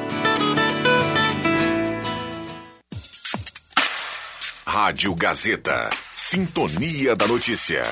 [4.73, 5.89] Rádio Gazeta.
[6.15, 7.83] Sintonia da Notícia.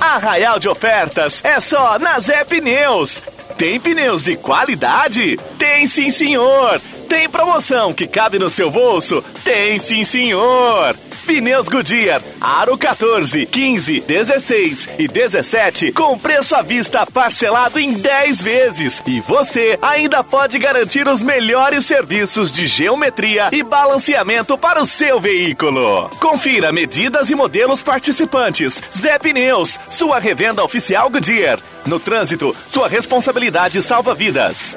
[0.00, 3.22] Arraial de ofertas é só na Zé Pneus.
[3.58, 5.38] Tem pneus de qualidade?
[5.58, 6.80] Tem sim, senhor.
[7.10, 9.22] Tem promoção que cabe no seu bolso?
[9.44, 10.96] Tem sim, senhor.
[11.30, 18.42] Pneus Goodyear, Aro 14, 15, 16 e 17 com preço à vista parcelado em 10
[18.42, 19.00] vezes.
[19.06, 25.20] E você ainda pode garantir os melhores serviços de geometria e balanceamento para o seu
[25.20, 26.10] veículo.
[26.18, 28.82] Confira medidas e modelos participantes.
[28.92, 31.60] Zé Pneus, sua revenda oficial Goodyear.
[31.86, 34.76] No trânsito, sua responsabilidade salva vidas.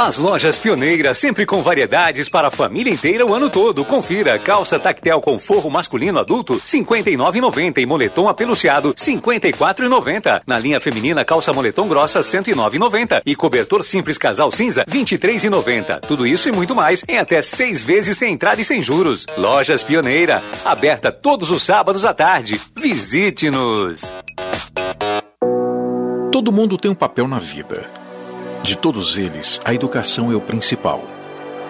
[0.00, 3.84] As lojas pioneiras, sempre com variedades para a família inteira o ano todo.
[3.84, 10.42] Confira: calça tactel com forro masculino adulto, R$ 59,90 e moletom apeluciado, R$ 54,90.
[10.46, 16.00] Na linha feminina, calça moletom grossa, R$ 109,90 e cobertor simples casal cinza, R$ 23,90.
[16.00, 19.26] Tudo isso e muito mais em até seis vezes sem entrada e sem juros.
[19.36, 22.60] Lojas Pioneira, aberta todos os sábados à tarde.
[22.80, 24.12] Visite-nos.
[26.30, 28.07] Todo mundo tem um papel na vida.
[28.62, 31.02] De todos eles, a educação é o principal.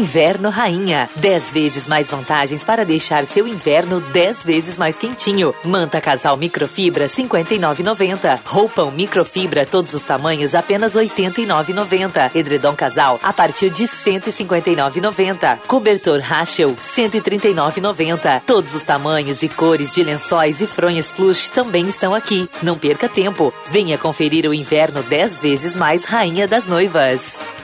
[0.00, 1.10] Inverno Rainha.
[1.16, 5.54] 10 vezes mais vantagens para deixar seu inverno 10 vezes mais quentinho.
[5.62, 8.40] Manta casal microfibra 59,90.
[8.46, 12.34] Roupão microfibra todos os tamanhos apenas 89,90.
[12.34, 15.58] Edredom casal a partir de 159,90.
[15.66, 18.40] Cobertor Rachel 139,90.
[18.46, 22.48] Todos os tamanhos e cores de lençóis e fronhas plush também estão aqui.
[22.62, 23.52] Não perca tempo.
[23.70, 27.59] Venha conferir o inverno 10 vezes mais Rainha das Noivas.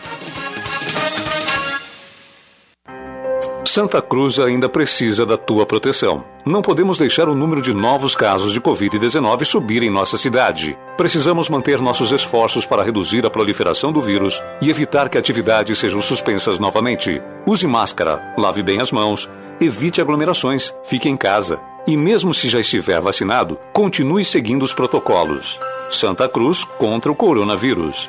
[3.77, 6.25] Santa Cruz ainda precisa da tua proteção.
[6.47, 10.79] Não podemos deixar o número de novos casos de Covid-19 subir em nossa cidade.
[10.97, 16.01] Precisamos manter nossos esforços para reduzir a proliferação do vírus e evitar que atividades sejam
[16.01, 17.21] suspensas novamente.
[17.45, 19.29] Use máscara, lave bem as mãos,
[19.61, 21.61] evite aglomerações, fique em casa.
[21.87, 25.61] E mesmo se já estiver vacinado, continue seguindo os protocolos.
[25.91, 28.09] Santa Cruz contra o coronavírus.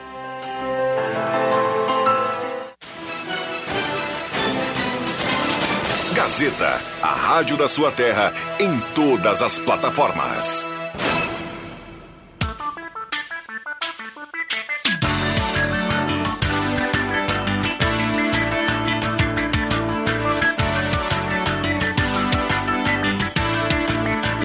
[6.27, 10.67] Gazeta, a rádio da sua terra, em todas as plataformas.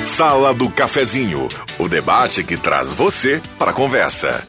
[0.04, 1.48] Sala do Cafezinho,
[1.80, 4.46] o debate que traz você para a conversa.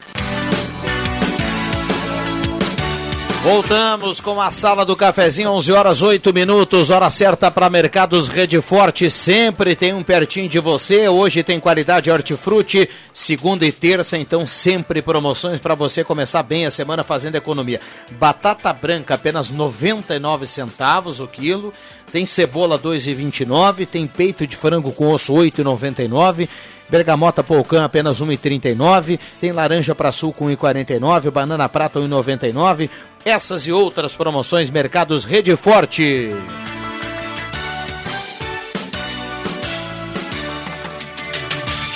[3.44, 8.58] Voltamos com a sala do cafezinho, 11 horas 8 minutos, hora certa para Mercados Rede
[8.62, 11.06] Forte, sempre tem um pertinho de você.
[11.10, 16.70] Hoje tem qualidade hortifruti, segunda e terça, então sempre promoções para você começar bem a
[16.70, 17.82] semana fazendo economia.
[18.12, 21.70] Batata branca apenas 99 centavos o quilo,
[22.10, 26.48] tem cebola 2,29, tem peito de frango com osso 8,99.
[26.88, 32.90] Bergamota Polcã apenas 1,39, tem laranja para sul com 1,49, banana prata 1,99.
[33.24, 36.30] Essas e outras promoções Mercados Rede Forte.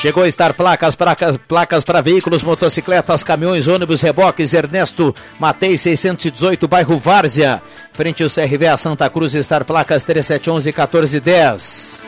[0.01, 6.69] Chegou a estar placas, placas, placas para veículos, motocicletas, caminhões, ônibus, reboques, Ernesto Matei 618,
[6.69, 7.61] bairro Várzea.
[7.93, 12.01] Frente ao CRV a Santa Cruz, estar placas 3711 1410.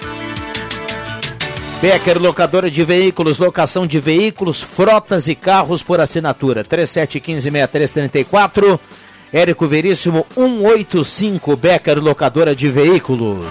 [1.83, 6.63] Becker, locadora de veículos, locação de veículos, frotas e carros por assinatura.
[6.63, 8.79] 3715-6334.
[9.33, 13.47] Érico Veríssimo 185, Becker, locadora de veículos.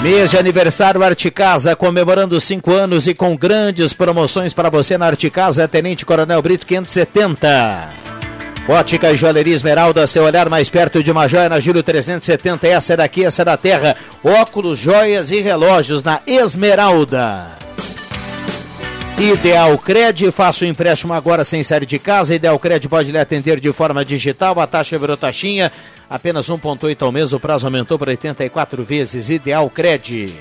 [0.00, 5.68] Mês de aniversário Articasa, comemorando cinco anos e com grandes promoções para você na Articasa,
[5.68, 7.88] Tenente Coronel Brito 570.
[8.68, 12.66] Ótica e Joalheria Esmeralda, seu olhar mais perto de uma joia na Júlio 370.
[12.66, 13.96] Essa é daqui, essa é da terra.
[14.22, 17.61] Óculos, joias e relógios na Esmeralda.
[19.22, 22.34] Ideal Cred, faça o empréstimo agora sem sair de casa.
[22.34, 24.58] Ideal Cred pode lhe atender de forma digital.
[24.58, 25.70] A taxa virou taxinha,
[26.10, 27.32] apenas 1,8 ao mês.
[27.32, 29.30] O prazo aumentou para 84 vezes.
[29.30, 30.34] Ideal Cred.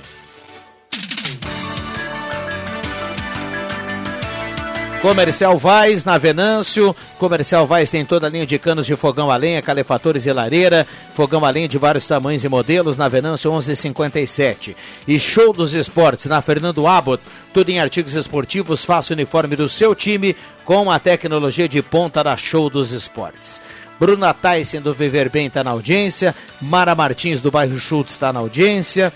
[5.01, 6.95] Comercial Vaz, na Venâncio.
[7.17, 10.85] Comercial Vaz tem toda a linha de canos de fogão a lenha, calefatores e lareira.
[11.15, 14.77] Fogão a lenha de vários tamanhos e modelos, na Venâncio 1157.
[15.07, 17.23] E Show dos Esportes, na Fernando Abbott.
[17.51, 22.23] Tudo em artigos esportivos, faça o uniforme do seu time com a tecnologia de ponta
[22.23, 23.59] da Show dos Esportes.
[23.99, 26.35] Bruna Tyson do Viver Bem está na audiência.
[26.61, 29.11] Mara Martins do bairro Schultz está na audiência.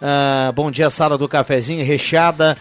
[0.00, 2.56] Uh, bom dia, sala do cafezinho recheada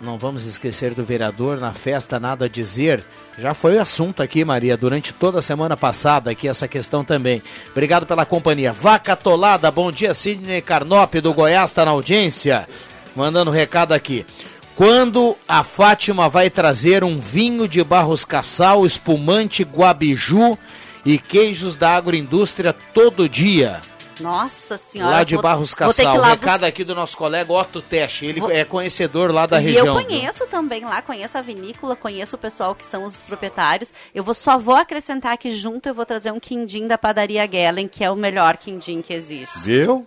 [0.00, 3.02] não vamos esquecer do vereador na festa nada a dizer.
[3.38, 7.42] Já foi assunto aqui, Maria, durante toda a semana passada, aqui essa questão também.
[7.70, 8.72] Obrigado pela companhia.
[8.72, 12.68] Vaca Tolada, bom dia, Sidney Carnop do Goiás está na audiência.
[13.14, 14.26] Mandando recado aqui.
[14.74, 20.58] Quando a Fátima vai trazer um vinho de Barros Cassal, espumante Guabiju
[21.04, 23.80] e queijos da agroindústria todo dia?
[24.20, 25.10] Nossa senhora.
[25.10, 26.16] Lá de vou- Barros vou ter que Cassal.
[26.16, 28.26] ir lá Recado aqui do nosso colega Otto Teste.
[28.26, 29.86] Ele Vou- é conhecedor lá da e região.
[29.86, 30.04] eu viu?
[30.06, 33.92] conheço também lá, conheço a vinícola, conheço o pessoal que são os proprietários.
[34.14, 37.88] Eu vou, só vou acrescentar que junto eu vou trazer um quindim da padaria Gellen,
[37.88, 39.60] que é o melhor quindim que existe.
[39.60, 40.06] Viu?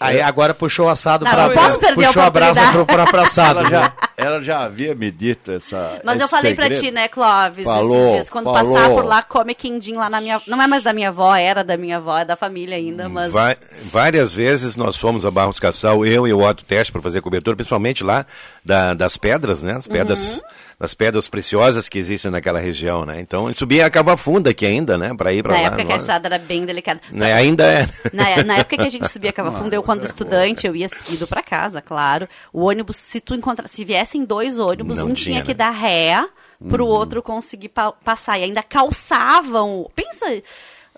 [0.00, 2.94] Aí agora puxou o assado pra não posso perder a Puxou a brasa pro oportunidade.
[3.10, 3.60] próprio assado.
[3.60, 6.00] Ela já, ela já havia me dito essa.
[6.04, 6.82] Mas eu falei pra segredo.
[6.82, 8.74] ti, né, Clóvis, Falou, esses dias, quando falou.
[8.74, 10.40] passar por lá, come quindim lá na minha...
[10.46, 13.32] Não é mais da minha avó, era da minha avó, é da família ainda, mas...
[13.32, 17.20] Va- várias vezes nós fomos a Barros Cassal, eu e o Otto Teste, para fazer
[17.20, 18.26] cobertura, principalmente lá
[18.64, 19.72] da- das pedras, né?
[19.74, 20.42] As pedras, Uhum.
[20.78, 23.20] Das pedras preciosas que existem naquela região, né?
[23.20, 25.14] Então, eu subia a Cava Funda aqui ainda, né?
[25.14, 25.66] Para ir para Na lá.
[25.68, 27.00] época que a não- estrada era bem delicada.
[27.10, 27.32] né?
[27.32, 27.88] Ainda é.
[28.12, 31.26] Na, na época que a gente subia Cava Funda, eu quando estudante, eu ia seguido
[31.26, 32.28] pra casa, claro.
[32.52, 35.54] O ônibus, se tu encontrar, se viessem dois ônibus, Não um tinha, tinha que né?
[35.54, 36.24] dar ré
[36.68, 38.38] pro outro conseguir pa- passar.
[38.38, 39.90] E ainda calçavam.
[39.94, 40.26] Pensa,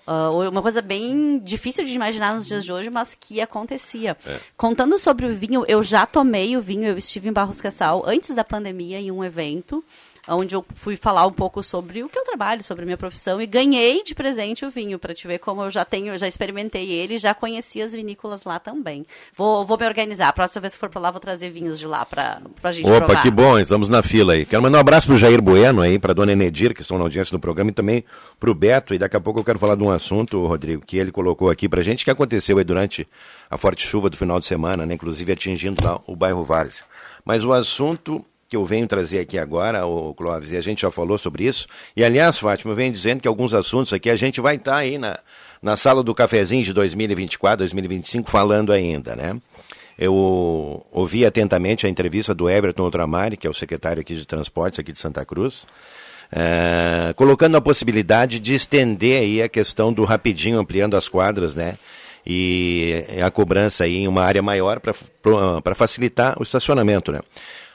[0.07, 4.15] ah, uma coisa bem difícil de imaginar nos dias de hoje, mas que acontecia.
[4.25, 4.39] É.
[4.55, 8.33] Contando sobre o vinho, eu já tomei o vinho, eu estive em Barros Cassal antes
[8.33, 9.83] da pandemia em um evento
[10.27, 13.41] onde eu fui falar um pouco sobre o que eu trabalho, sobre a minha profissão
[13.41, 16.89] e ganhei de presente o vinho para te ver como eu já tenho, já experimentei
[16.91, 19.05] ele, já conheci as vinícolas lá também.
[19.35, 20.27] Vou, vou me organizar.
[20.29, 22.85] A próxima vez que for para lá vou trazer vinhos de lá para a gente
[22.89, 23.21] Opa, provar.
[23.21, 24.45] que bom, estamos na fila aí.
[24.45, 27.31] Quero mandar um abraço pro Jair Bueno aí, pra dona Enedir, que estão na audiência
[27.31, 28.03] do programa, e também
[28.39, 28.93] pro Beto.
[28.93, 31.69] E daqui a pouco eu quero falar de um assunto, Rodrigo, que ele colocou aqui
[31.69, 33.07] pra gente, que aconteceu aí durante
[33.49, 34.93] a forte chuva do final de semana, né?
[34.93, 36.83] Inclusive atingindo lá o bairro Várzea.
[37.23, 40.91] Mas o assunto que eu venho trazer aqui agora, o Clóvis, e a gente já
[40.91, 41.67] falou sobre isso.
[41.95, 45.19] E aliás, Fátima, venho dizendo que alguns assuntos aqui a gente vai estar aí na,
[45.61, 49.37] na sala do cafezinho de 2024, 2025, falando ainda, né?
[49.99, 54.79] Eu ouvi atentamente a entrevista do Everton Outramari, que é o secretário aqui de transportes
[54.79, 55.65] aqui de Santa Cruz,
[56.31, 61.77] eh, colocando a possibilidade de estender aí a questão do rapidinho ampliando as quadras, né?
[62.25, 67.21] E a cobrança aí em uma área maior para facilitar o estacionamento, né?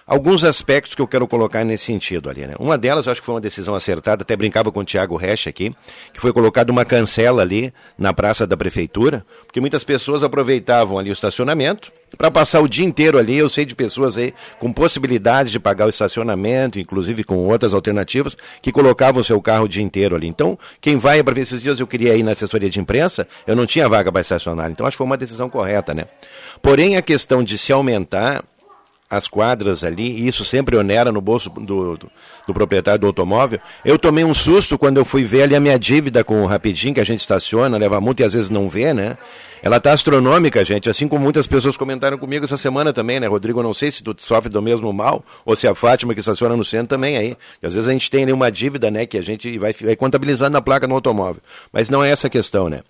[0.07, 2.55] Alguns aspectos que eu quero colocar nesse sentido ali, né?
[2.59, 5.47] Uma delas, eu acho que foi uma decisão acertada, até brincava com o Tiago Resch
[5.47, 5.75] aqui,
[6.13, 11.11] que foi colocada uma cancela ali na praça da prefeitura, porque muitas pessoas aproveitavam ali
[11.11, 13.37] o estacionamento para passar o dia inteiro ali.
[13.37, 18.37] Eu sei de pessoas aí com possibilidade de pagar o estacionamento, inclusive com outras alternativas,
[18.61, 20.27] que colocavam o seu carro o dia inteiro ali.
[20.27, 23.55] Então, quem vai para ver esses dias, eu queria ir na assessoria de imprensa, eu
[23.55, 24.71] não tinha vaga para estacionar.
[24.71, 26.07] Então, acho que foi uma decisão correta, né?
[26.61, 28.45] Porém, a questão de se aumentar
[29.13, 32.11] as quadras ali, e isso sempre onera no bolso do, do,
[32.47, 33.61] do proprietário do automóvel.
[33.85, 36.95] Eu tomei um susto quando eu fui ver ali a minha dívida com o Rapidinho,
[36.95, 39.19] que a gente estaciona, leva multa e às vezes não vê, né?
[39.63, 43.29] Ela tá astronômica, gente, assim como muitas pessoas comentaram comigo essa semana também, né?
[43.29, 46.57] Rodrigo, não sei se tu sofre do mesmo mal, ou se a Fátima que estaciona
[46.57, 47.37] no centro também aí.
[47.63, 49.95] E às vezes a gente tem ali uma dívida, né, que a gente vai, vai
[49.95, 51.43] contabilizando na placa no automóvel.
[51.71, 52.81] Mas não é essa a questão, né?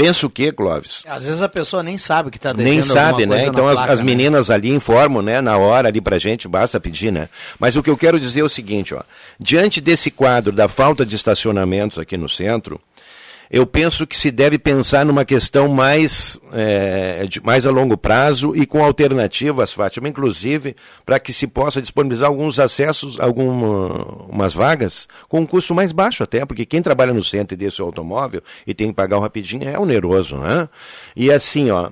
[0.00, 3.46] Penso que, Clóvis, Às vezes a pessoa nem sabe que está devendo nem sabe, né?
[3.46, 4.06] Então as, placa, as né?
[4.06, 5.40] meninas ali informam, né?
[5.40, 7.28] Na hora ali pra gente, basta pedir, né?
[7.58, 9.02] Mas o que eu quero dizer é o seguinte, ó.
[9.40, 12.80] Diante desse quadro da falta de estacionamentos aqui no centro,
[13.50, 18.54] eu penso que se deve pensar numa questão mais, é, de, mais a longo prazo
[18.54, 20.76] e com alternativas, Fátima, inclusive,
[21.06, 26.44] para que se possa disponibilizar alguns acessos, algumas vagas, com um custo mais baixo até,
[26.44, 29.78] porque quem trabalha no centro e o automóvel e tem que pagar o rapidinho é
[29.78, 30.68] oneroso, né?
[31.16, 31.90] E assim, ó,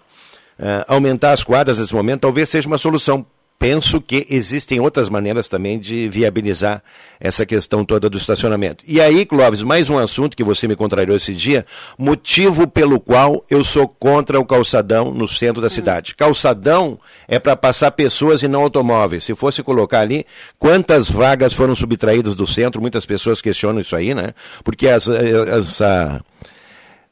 [0.59, 3.25] é, aumentar as quadras nesse momento talvez seja uma solução.
[3.59, 6.83] Penso que existem outras maneiras também de viabilizar
[7.19, 8.85] essa questão toda do estacionamento.
[8.87, 11.65] E aí, Clóvis, mais um assunto que você me contrariou esse dia,
[11.99, 16.15] motivo pelo qual eu sou contra o calçadão no centro da cidade.
[16.15, 19.25] Calçadão é para passar pessoas e não automóveis.
[19.25, 20.27] Se fosse colocar ali,
[20.59, 22.81] quantas vagas foram subtraídas do centro?
[22.81, 24.35] Muitas pessoas questionam isso aí, né?
[24.63, 26.23] Porque essa, essa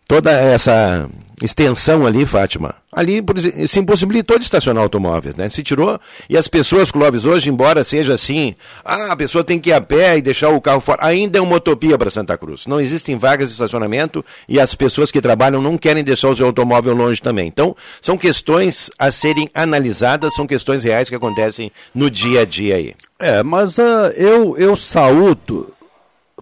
[0.06, 1.08] toda essa
[1.42, 3.22] extensão ali, Fátima, ali
[3.66, 5.48] se impossibilitou de estacionar automóveis, né?
[5.48, 9.70] Se tirou, e as pessoas, Clóvis, hoje, embora seja assim, ah, a pessoa tem que
[9.70, 12.66] ir a pé e deixar o carro fora, ainda é uma utopia para Santa Cruz.
[12.66, 16.46] Não existem vagas de estacionamento e as pessoas que trabalham não querem deixar o seu
[16.46, 17.48] automóvel longe também.
[17.48, 22.76] Então, são questões a serem analisadas, são questões reais que acontecem no dia a dia
[22.76, 22.94] aí.
[23.18, 25.72] É, mas uh, eu, eu saúdo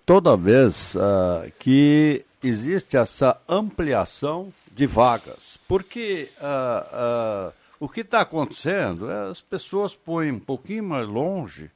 [0.04, 5.58] toda vez uh, que existe essa ampliação de vagas.
[5.68, 11.70] Porque uh, uh, o que está acontecendo é as pessoas põem um pouquinho mais longe,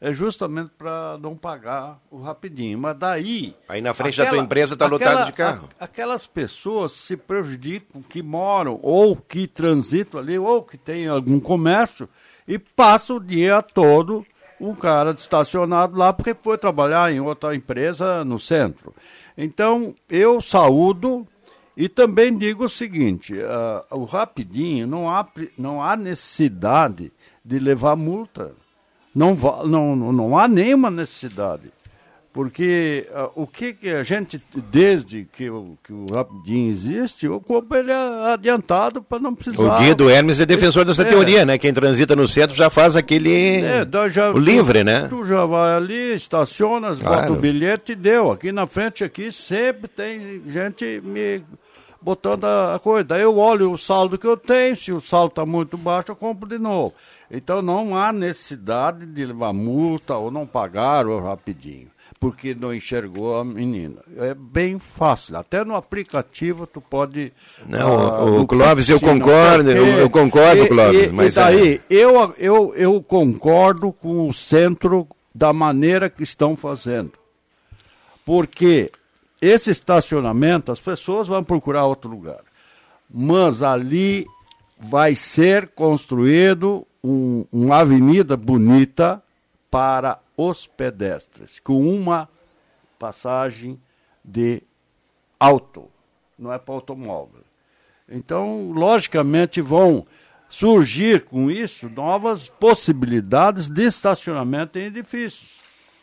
[0.00, 2.78] é justamente para não pagar o rapidinho.
[2.78, 3.54] Mas daí.
[3.68, 5.68] Aí na frente da tua empresa está lotado de carro.
[5.78, 11.40] a- aquelas pessoas se prejudicam que moram, ou que transitam ali, ou que têm algum
[11.40, 12.08] comércio,
[12.46, 14.24] e passam o dia todo
[14.60, 18.94] um cara estacionado lá porque foi trabalhar em outra empresa no centro.
[19.36, 21.26] Então, eu saúdo
[21.80, 25.24] E também digo o seguinte, uh, o rapidinho não há,
[25.56, 27.12] não há necessidade
[27.44, 28.50] de levar multa.
[29.14, 31.70] Não, não, não há nenhuma necessidade.
[32.38, 37.40] Porque uh, o que, que a gente, desde que o, que o Rapidinho existe, eu
[37.40, 39.76] compro ele adiantado para não precisar.
[39.76, 41.06] O Guido Hermes é defensor dessa é.
[41.06, 41.58] teoria, né?
[41.58, 43.60] Quem transita no centro já faz aquele.
[43.62, 45.08] É, já, o livre, tu, né?
[45.08, 47.22] Tu já vai ali, estaciona, claro.
[47.22, 48.30] bota o bilhete e deu.
[48.30, 51.42] Aqui na frente, aqui, sempre tem gente me
[52.00, 53.02] botando a coisa.
[53.02, 56.14] Daí eu olho o saldo que eu tenho, se o saldo está muito baixo, eu
[56.14, 56.94] compro de novo.
[57.28, 61.88] Então não há necessidade de levar multa ou não pagar o rapidinho
[62.20, 64.02] porque não enxergou a menina.
[64.16, 65.36] É bem fácil.
[65.36, 67.32] Até no aplicativo tu pode.
[67.66, 71.10] Não, uh, o Clóvis, eu concordo, eu, eu, concordo, e, Clóvis.
[71.10, 71.80] E, mas e daí, é...
[71.88, 77.12] eu, eu, eu concordo com o centro da maneira que estão fazendo.
[78.24, 78.90] Porque
[79.40, 82.40] esse estacionamento, as pessoas vão procurar outro lugar.
[83.08, 84.26] Mas ali
[84.78, 89.22] vai ser construído um, uma avenida bonita
[89.70, 92.28] para os pedestres, com uma
[92.96, 93.80] passagem
[94.24, 94.62] de
[95.38, 95.90] auto,
[96.38, 97.42] não é para automóvel.
[98.08, 100.06] Então, logicamente, vão
[100.48, 105.58] surgir com isso novas possibilidades de estacionamento em edifícios.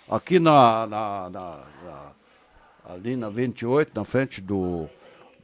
[0.08, 2.12] Aqui na, na, na, na
[2.84, 4.88] ali na 28, na frente do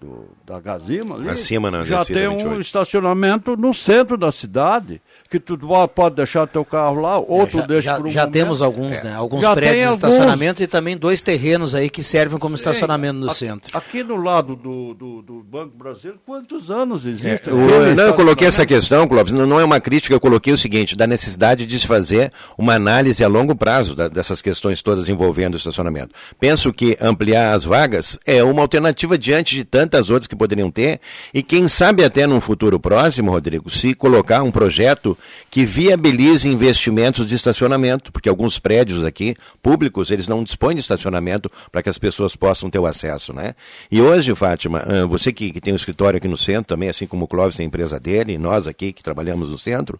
[0.01, 4.99] do, da Gazima ali, Acima, na já tem um estacionamento no centro da cidade,
[5.29, 5.55] que tu
[5.93, 8.97] pode deixar teu carro lá, outro é, já, deixa já, por um Já temos alguns,
[8.97, 9.03] é.
[9.03, 9.15] né?
[9.15, 13.29] Alguns já prédios de estacionamento e também dois terrenos aí que servem como estacionamento no
[13.29, 13.77] centro.
[13.77, 17.49] Aqui no lado do, do, do Banco Brasileiro, quantos anos existe?
[17.49, 20.51] É, eu, não, eu coloquei essa questão, Clóvis, não, não, é uma crítica, eu coloquei
[20.51, 24.81] o seguinte, da necessidade de se fazer uma análise a longo prazo da, dessas questões
[24.81, 26.15] todas envolvendo o estacionamento.
[26.39, 30.71] Penso que ampliar as vagas é uma alternativa diante de tantas tantas outras que poderiam
[30.71, 31.01] ter,
[31.33, 35.17] e quem sabe até num futuro próximo, Rodrigo, se colocar um projeto
[35.49, 41.51] que viabilize investimentos de estacionamento, porque alguns prédios aqui, públicos, eles não dispõem de estacionamento
[41.71, 43.53] para que as pessoas possam ter o acesso, né?
[43.91, 47.25] E hoje, Fátima, você que, que tem um escritório aqui no centro também, assim como
[47.25, 49.99] o Clóvis tem a empresa dele, e nós aqui que trabalhamos no centro,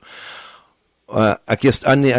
[1.12, 1.54] a, a,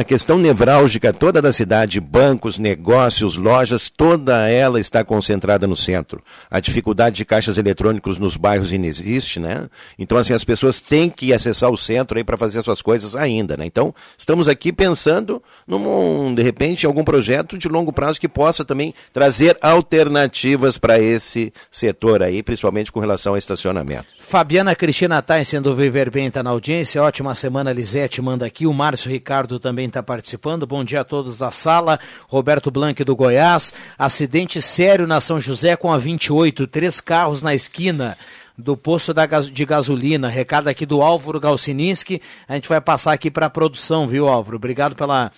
[0.00, 6.22] a, questão nevrálgica toda da cidade, bancos, negócios, lojas, toda ela está concentrada no centro.
[6.50, 9.68] A dificuldade de caixas eletrônicos nos bairros inexiste, né?
[9.98, 13.56] Então, assim, as pessoas têm que acessar o centro aí para fazer suas coisas ainda,
[13.56, 13.64] né?
[13.64, 18.94] Então, estamos aqui pensando num, de repente, algum projeto de longo prazo que possa também
[19.12, 24.06] trazer alternativas para esse setor aí, principalmente com relação ao estacionamento.
[24.20, 27.02] Fabiana Cristina Tain sendo viver bem, está na audiência.
[27.02, 28.66] Ótima semana, Lisete manda aqui.
[28.66, 30.66] O Márcio Ricardo também está participando.
[30.66, 32.00] Bom dia a todos da sala.
[32.26, 33.72] Roberto Blanc do Goiás.
[33.96, 36.66] Acidente sério na São José com a 28.
[36.66, 38.18] Três carros na esquina
[38.58, 39.14] do posto
[39.52, 40.28] de gasolina.
[40.28, 42.20] Recado aqui do Álvaro Galcininski.
[42.48, 44.56] A gente vai passar aqui para a produção, viu, Álvaro?
[44.56, 45.30] Obrigado pela,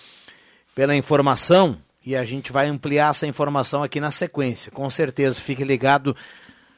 [0.73, 1.77] pela informação.
[2.03, 4.71] E a gente vai ampliar essa informação aqui na sequência.
[4.71, 6.17] Com certeza, fique ligado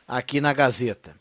[0.05, 1.15] aqui na Gazeta.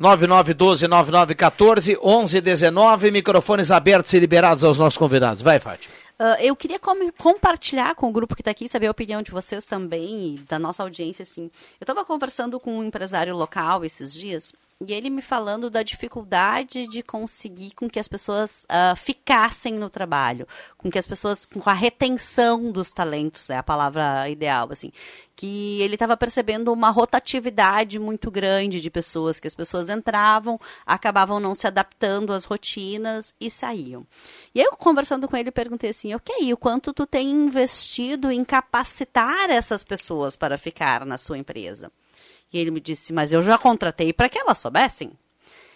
[0.00, 5.42] 9912-9914, 1119, microfones abertos e liberados aos nossos convidados.
[5.42, 5.94] Vai, Fátima.
[6.18, 9.32] Uh, eu queria com compartilhar com o grupo que está aqui, saber a opinião de
[9.32, 11.24] vocês também e da nossa audiência.
[11.24, 11.50] Assim.
[11.80, 14.52] Eu estava conversando com um empresário local esses dias
[14.86, 19.88] e ele me falando da dificuldade de conseguir com que as pessoas uh, ficassem no
[19.88, 24.90] trabalho, com que as pessoas, com a retenção dos talentos, é a palavra ideal, assim,
[25.36, 31.40] que ele estava percebendo uma rotatividade muito grande de pessoas, que as pessoas entravam, acabavam
[31.40, 34.06] não se adaptando às rotinas e saíam.
[34.54, 39.50] E eu, conversando com ele, perguntei assim, ok, o quanto tu tem investido em capacitar
[39.50, 41.90] essas pessoas para ficar na sua empresa?
[42.54, 45.10] E ele me disse, mas eu já contratei para que elas soubessem.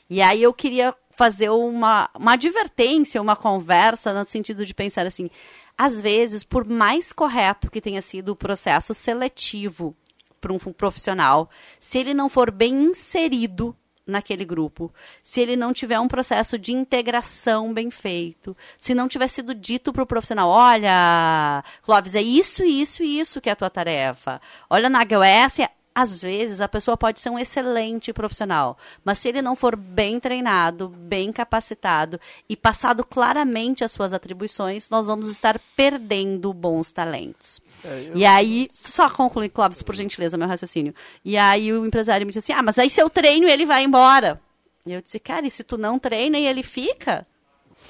[0.09, 5.29] E aí eu queria fazer uma, uma advertência, uma conversa no sentido de pensar assim,
[5.77, 9.97] às vezes, por mais correto que tenha sido o processo seletivo
[10.41, 11.51] para um profissional,
[11.81, 13.77] se ele não for bem inserido
[14.07, 19.27] naquele grupo, se ele não tiver um processo de integração bem feito, se não tiver
[19.27, 23.57] sido dito para o profissional, olha, Clóvis, é isso, isso e isso que é a
[23.57, 24.41] tua tarefa.
[24.71, 25.59] Olha, na AGOS,
[25.95, 30.21] às vezes a pessoa pode ser um excelente profissional, mas se ele não for bem
[30.21, 37.61] treinado, bem capacitado e passado claramente as suas atribuições, nós vamos estar perdendo bons talentos.
[37.85, 38.17] É, eu...
[38.17, 40.95] E aí, só concluir, Clóvis, por gentileza, meu raciocínio.
[41.25, 43.83] E aí o empresário me disse assim: ah, mas aí se eu treino ele vai
[43.83, 44.41] embora.
[44.87, 47.27] E eu disse, cara, e se tu não treina e ele fica?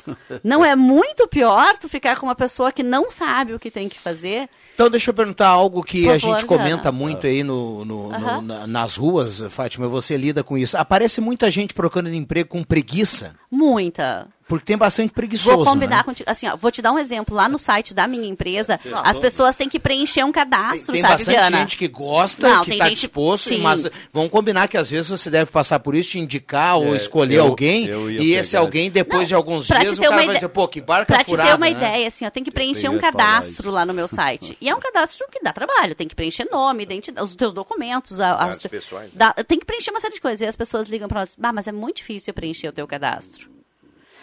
[0.42, 3.88] Não é muito pior tu ficar com uma pessoa que não sabe o que tem
[3.88, 4.48] que fazer?
[4.78, 6.92] Então deixa eu perguntar algo que Por a favor, gente comenta Diana.
[6.92, 8.42] muito aí no, no- no- Aham.
[8.42, 10.76] na- nas ruas, Fátima, você lida com isso.
[10.78, 14.28] Aparece muita gente procurando emprego com preguiça, Muita.
[14.48, 16.02] Porque tem bastante preguiçoso, Vou combinar né?
[16.02, 16.28] contigo.
[16.30, 17.36] Assim, ó, vou te dar um exemplo.
[17.36, 20.92] Lá no site da minha empresa, Não, as tô- pessoas têm que preencher um cadastro,
[20.92, 21.58] Tem sabe, bastante Viana?
[21.60, 23.58] gente que gosta, Não, que tem está gente- disposto, sim.
[23.58, 26.96] mas vamos combinar que às vezes você deve passar por isso, te indicar ou É,
[26.96, 30.02] escolher eu- alguém, eu e esse pegar alguém, depois de alguns pra dias, te o
[30.02, 31.70] cara uma vai ide- dizer, pô, que barca Pra te furada, ter uma né?
[31.72, 34.56] ideia, assim, ó, tem que preencher um cadastro lá no meu site.
[34.60, 38.18] E é um cadastro que dá trabalho, tem que preencher nome, identidade, os teus documentos,
[38.20, 39.12] a- as- Dados pessoais, né?
[39.14, 40.40] dá- tem que preencher uma série de coisas.
[40.40, 43.57] E as pessoas ligam pra nós, ah, mas é muito difícil preencher o teu cadastro.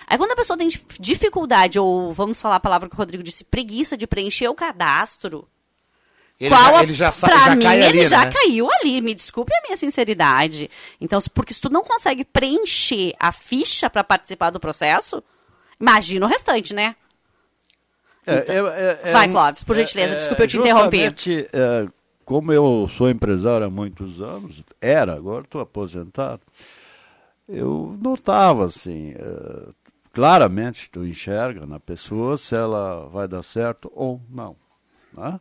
[0.08, 3.24] Aí quando a pessoa tem dif- dificuldade, ou vamos falar a palavra que o Rodrigo
[3.24, 5.48] disse, preguiça de preencher o cadastro,
[6.40, 8.32] Ele qual já, a- ele já, sa- pra já mim, cai ali, ele já né?
[8.32, 9.02] caiu ali.
[9.02, 10.70] Me desculpe a minha sinceridade.
[11.02, 15.24] Então, porque se tu não consegue preencher a ficha para participar do processo,
[15.80, 16.96] imagina o restante, né?
[18.28, 21.14] É, é, é, Vai, um- Clóvis, por é- gentileza, é, desculpa eu te interromper.
[21.54, 21.88] é,
[22.26, 26.42] como eu sou empresário há muitos anos, era, agora estou aposentado,
[27.48, 29.70] eu notava assim, é,
[30.16, 34.56] claramente tu enxerga na pessoa se ela vai dar certo ou não.
[35.12, 35.38] né?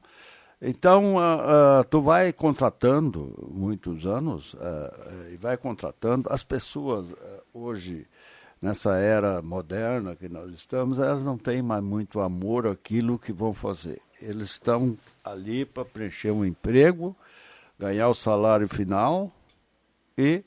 [0.60, 4.92] Então, ah, ah, tu vai contratando muitos anos ah,
[5.32, 8.04] e vai contratando as pessoas ah, hoje
[8.60, 13.54] nessa era moderna que nós estamos, elas não têm mais muito amor àquilo que vão
[13.54, 14.02] fazer.
[14.20, 17.14] Eles estão ali para preencher um emprego,
[17.78, 19.30] ganhar o salário final
[20.18, 20.42] e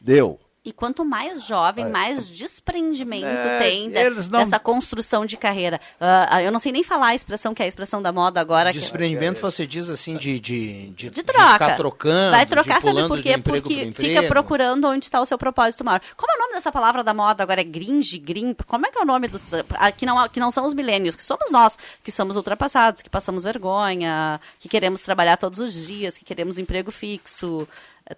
[0.00, 0.38] deu.
[0.62, 5.80] E quanto mais jovem, mais desprendimento É, tem de- não- dessa construção de carreira.
[5.98, 8.70] Ah, eu não sei nem falar a expressão que é a expressão da moda agora.
[8.70, 11.52] que- Desprendimento, você diz assim, de, de, de, de troca.
[11.54, 13.38] ficar trocando, Vai de trocar, sabe por quê?
[13.38, 16.02] Porque fica procurando onde está o seu propósito maior.
[16.14, 17.62] Como é o nome dessa palavra da moda agora?
[17.62, 18.54] É gringe, grim?
[18.66, 19.42] Como é que é o nome dos...
[19.54, 23.08] ah, Que não, que não são os milênios, que somos nós, que somos ultrapassados, que
[23.08, 27.66] passamos vergonha, que queremos trabalhar todos os dias, que queremos emprego fixo.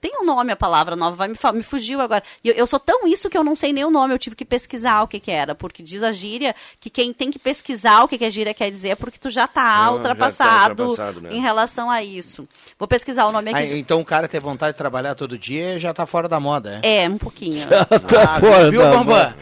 [0.00, 2.22] Tem um nome a palavra nova, vai me, me fugiu agora.
[2.44, 4.44] Eu, eu sou tão isso que eu não sei nem o nome, eu tive que
[4.44, 8.08] pesquisar o que que era, porque diz a gíria que quem tem que pesquisar o
[8.08, 11.28] que que a gíria quer dizer é porque tu já tá já tá ultrapassado, ultrapassado,
[11.34, 12.46] em relação a isso.
[12.78, 13.58] Vou pesquisar o nome aqui.
[13.74, 16.80] Ah, então o cara ter vontade de trabalhar todo dia já tá fora da moda,
[16.82, 17.04] é?
[17.04, 17.66] É, um pouquinho.
[18.22, 19.34] Ah, fora viu, Bambam?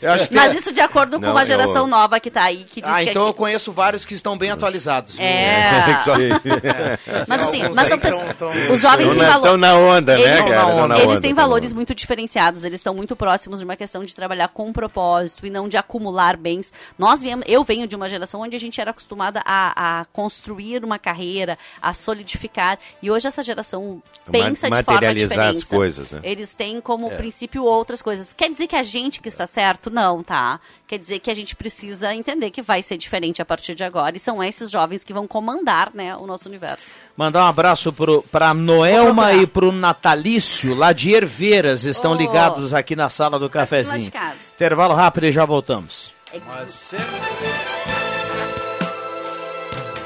[0.00, 2.64] Eu que- Mas isso de acordo com Não, a geração eu- nova que tá aí,
[2.64, 5.18] que diz Ah, que então eu aqui- conheço vários que estão bem atualizados.
[5.18, 5.54] É.
[6.64, 7.24] É.
[7.26, 9.58] Mas assim, mas são tão- pessoas- tão- os jovens na- valor.
[9.58, 10.86] na onda, né, eles, cara?
[10.88, 13.76] Na eles onda, têm tão na valores muito diferenciados, eles estão muito próximos de uma
[13.76, 16.72] questão de trabalhar com propósito e não de acumular bens.
[16.98, 20.84] Nós viemos, eu venho de uma geração onde a gente era acostumada a, a construir
[20.84, 25.62] uma carreira, a solidificar, e hoje essa geração pensa Ma- de forma materializar diferente.
[25.62, 26.20] as coisas, né?
[26.22, 27.16] Eles têm como É.
[27.16, 28.32] princípio outras coisas.
[28.32, 29.90] Quer dizer que a gente que está certo?
[29.90, 30.60] Não, tá?
[30.86, 34.16] Quer dizer que a gente precisa entender que vai ser diferente a partir de agora,
[34.16, 36.86] e são esses jovens que vão comandar, né, o nosso universo.
[37.16, 38.52] Mandar um abraço pro, pra
[39.24, 42.14] Noelma e pro Natalício, lá de Herveiras, estão Oh.
[42.14, 44.10] ligados aqui na sala do cafezinho.
[44.54, 46.12] Intervalo rápido e já voltamos.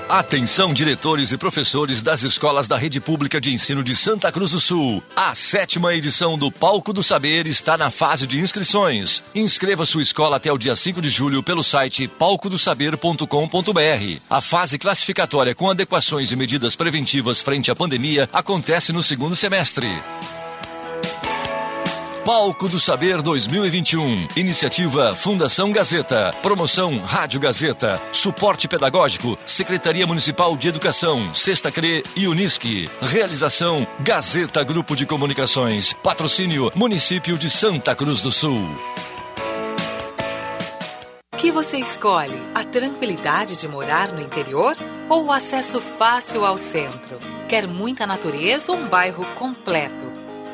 [0.09, 4.61] Atenção, diretores e professores das escolas da Rede Pública de Ensino de Santa Cruz do
[4.61, 5.03] Sul.
[5.15, 9.23] A sétima edição do Palco do Saber está na fase de inscrições.
[9.35, 14.21] Inscreva sua escola até o dia 5 de julho pelo site palcodosaber.com.br.
[14.31, 19.89] A fase classificatória com adequações e medidas preventivas frente à pandemia acontece no segundo semestre.
[22.29, 24.29] Palco do Saber 2021.
[24.37, 26.31] Iniciativa Fundação Gazeta.
[26.43, 27.99] Promoção Rádio Gazeta.
[28.13, 29.39] Suporte Pedagógico.
[29.47, 31.35] Secretaria Municipal de Educação.
[31.35, 32.87] Sexta CRE e Unisque.
[33.01, 35.95] Realização Gazeta Grupo de Comunicações.
[36.03, 38.61] Patrocínio Município de Santa Cruz do Sul.
[41.39, 42.39] Que você escolhe?
[42.55, 44.77] A tranquilidade de morar no interior
[45.09, 47.19] ou o acesso fácil ao centro?
[47.49, 50.18] Quer muita natureza ou um bairro completo?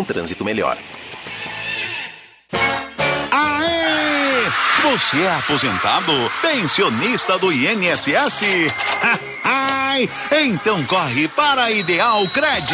[0.01, 0.77] um trânsito melhor.
[3.31, 4.51] Aê!
[4.83, 8.41] Você é aposentado, pensionista do INSS?
[10.31, 12.73] Então corre para a Ideal Cred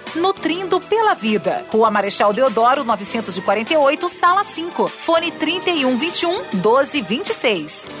[0.15, 1.65] nutrindo pela vida.
[1.71, 4.87] Rua Marechal Deodoro, 948, sala 5.
[4.87, 8.00] Fone 3121 1226.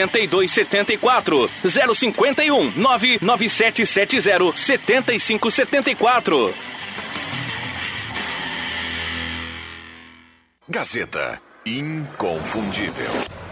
[0.03, 6.53] 8274 051 99770 7574.
[10.67, 13.50] Gazeta Inconfundível.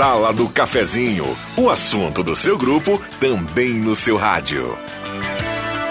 [0.00, 4.74] Sala do Cafezinho, o assunto do seu grupo também no seu rádio.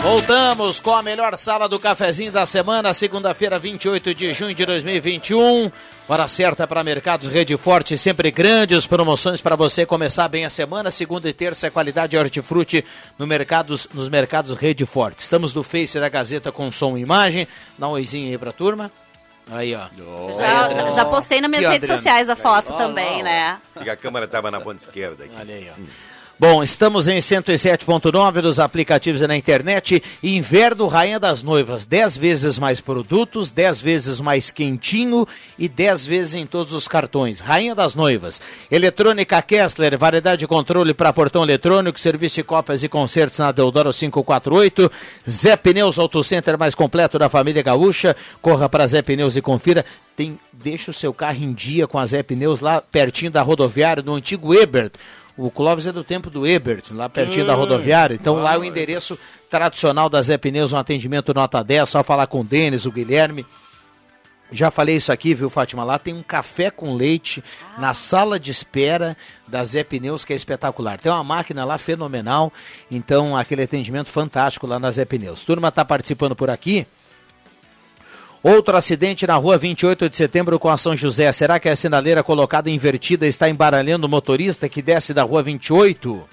[0.01, 5.71] Voltamos com a melhor sala do cafezinho da semana, segunda-feira, 28 de junho de 2021.
[6.07, 10.89] Hora certa para Mercados Rede Forte, sempre grandes promoções para você começar bem a semana.
[10.89, 12.83] Segunda e terça é qualidade hortifruti
[13.15, 15.19] no mercados, nos mercados Rede Forte.
[15.19, 17.47] Estamos no Face da Gazeta com som e imagem.
[17.77, 18.89] Dá um oizinho aí pra turma.
[19.51, 19.87] Aí, ó.
[20.37, 21.97] Já, já, já postei nas minhas redes Adriano.
[21.97, 23.57] sociais a foto também, né?
[23.83, 25.35] E a câmera estava na ponta esquerda aqui.
[25.39, 25.81] Olha aí, ó.
[26.39, 30.01] Bom, estamos em 107.9 nos aplicativos na internet.
[30.23, 31.83] Inverno Rainha das Noivas.
[31.83, 35.27] 10 vezes mais produtos, 10 vezes mais quentinho
[35.57, 37.41] e 10 vezes em todos os cartões.
[37.41, 38.41] Rainha das Noivas.
[38.71, 43.91] Eletrônica Kessler, variedade de controle para portão eletrônico, serviço de cópias e concertos na Deodoro
[43.91, 44.89] 548.
[45.29, 48.15] Zé Pneus Auto Center mais completo da família gaúcha.
[48.41, 49.83] Corra para Zé Pneus e confira.
[50.15, 54.01] Tem, deixa o seu carro em dia com a Zé Pneus lá pertinho da rodoviária,
[54.01, 54.93] no antigo Ebert.
[55.41, 58.13] O Clóvis é do tempo do Ebert, lá pertinho da rodoviária.
[58.13, 59.17] Então lá é o endereço
[59.49, 63.45] tradicional da Zé Pneus, um atendimento nota 10, só falar com o Denis, o Guilherme.
[64.51, 65.85] Já falei isso aqui, viu, Fátima?
[65.85, 67.41] Lá tem um café com leite
[67.77, 69.15] na sala de espera
[69.47, 70.99] da Zé Pneus, que é espetacular.
[70.99, 72.51] Tem uma máquina lá fenomenal,
[72.91, 75.43] então aquele atendimento fantástico lá na Zé Pneus.
[75.43, 76.85] Turma tá participando por aqui.
[78.41, 81.29] Outro acidente na rua 28 de setembro com a São José.
[81.33, 86.23] Será que a sinaleira colocada invertida está embaralhando o motorista que desce da rua 28?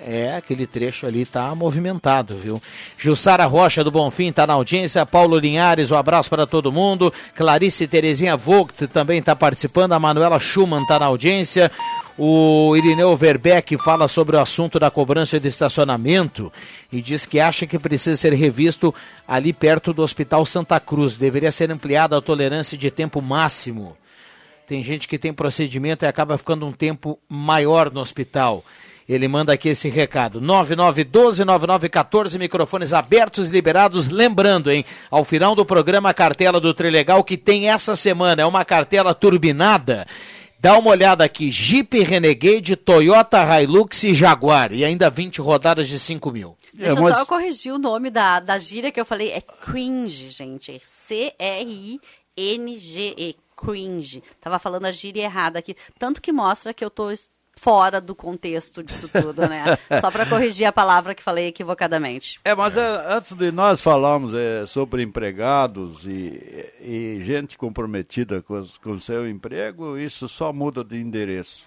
[0.00, 2.62] É, aquele trecho ali tá movimentado, viu?
[2.96, 7.12] Jussara Rocha do Bonfim tá na audiência, Paulo Linhares, um abraço para todo mundo.
[7.34, 11.70] Clarice Terezinha Vogt também tá participando, a Manuela Schumann tá na audiência.
[12.20, 16.52] O Irineu Verbeck fala sobre o assunto da cobrança de estacionamento
[16.90, 18.92] e diz que acha que precisa ser revisto
[19.26, 21.16] ali perto do Hospital Santa Cruz.
[21.16, 23.96] Deveria ser ampliada a tolerância de tempo máximo.
[24.66, 28.64] Tem gente que tem procedimento e acaba ficando um tempo maior no hospital.
[29.08, 30.40] Ele manda aqui esse recado.
[30.40, 34.08] 9912-9914, microfones abertos e liberados.
[34.08, 38.42] Lembrando, hein, ao final do programa, a cartela do Trilegal que tem essa semana.
[38.42, 40.04] É uma cartela turbinada.
[40.60, 41.50] Dá uma olhada aqui.
[41.52, 44.72] Jeep Renegade, Toyota Hilux e Jaguar.
[44.72, 46.56] E ainda 20 rodadas de 5 mil.
[46.74, 49.30] Deixa É, mas- só eu corrigir o nome da, da gíria que eu falei.
[49.30, 50.80] É cringe, gente.
[52.36, 53.36] C-R-I-N-G-E.
[53.56, 54.22] Cringe.
[54.40, 55.74] Tava falando a gíria errada aqui.
[55.98, 57.10] Tanto que mostra que eu tô
[57.58, 59.76] fora do contexto disso tudo, né?
[60.00, 62.40] Só para corrigir a palavra que falei equivocadamente.
[62.44, 68.90] É, mas é, antes de nós falarmos é, sobre empregados e, e gente comprometida com
[68.90, 71.66] o seu emprego, isso só muda de endereço.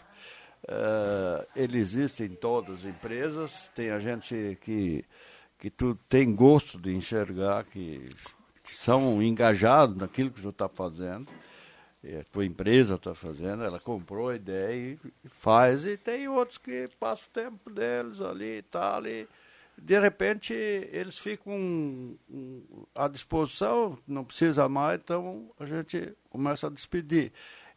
[0.67, 5.03] É, ele existe em todas as empresas, tem a gente que,
[5.59, 8.09] que tu tem gosto de enxergar, que,
[8.63, 11.27] que são engajados naquilo que tu está fazendo,
[12.03, 16.89] a tua empresa está fazendo, ela comprou a ideia e faz, e tem outros que
[16.99, 19.27] passam o tempo deles ali e tal, e
[19.77, 22.17] de repente eles ficam
[22.95, 27.31] à disposição, não precisa mais, então a gente começa a despedir.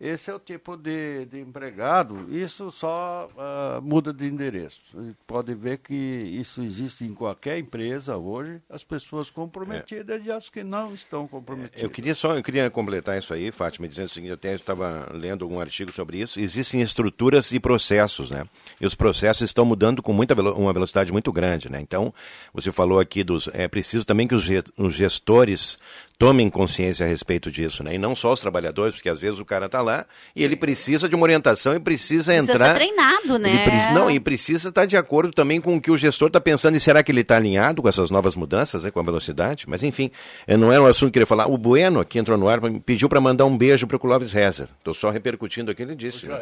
[0.06, 4.82] Esse é o tipo de, de empregado, isso só ah, muda de endereço.
[5.26, 10.62] Pode ver que isso existe em qualquer empresa hoje, as pessoas comprometidas e as que
[10.62, 11.82] não estão comprometidas.
[11.82, 15.10] Eu queria só, eu queria completar isso aí, Fátima, dizendo o seguinte, eu até estava
[15.14, 16.38] lendo algum artigo sobre isso.
[16.38, 18.44] Existem estruturas e processos, né?
[18.78, 21.80] E os processos estão mudando com muita velo- uma velocidade muito grande, né?
[21.80, 22.12] Então,
[22.52, 24.44] você falou aqui dos, é preciso também que os
[24.76, 25.78] os gestores
[26.18, 27.94] tomem consciência a respeito disso, né?
[27.94, 31.08] E não só os trabalhadores, porque às vezes o cara está lá e ele precisa
[31.08, 32.68] de uma orientação e precisa, Precisa entrar.
[32.68, 33.50] ser treinado, né?
[33.50, 36.40] Ele preci- não, e precisa estar de acordo também com o que o gestor está
[36.40, 36.76] pensando.
[36.76, 39.64] E será que ele está alinhado com essas novas mudanças, né, com a velocidade?
[39.68, 40.10] Mas, enfim,
[40.46, 41.46] eh, não era um assunto que eu queria falar.
[41.46, 44.68] O Bueno, aqui entrou no ar, pediu para mandar um beijo para o Clóvis Rezer.
[44.78, 46.26] Estou só repercutindo aqui, ele disse.
[46.26, 46.38] né?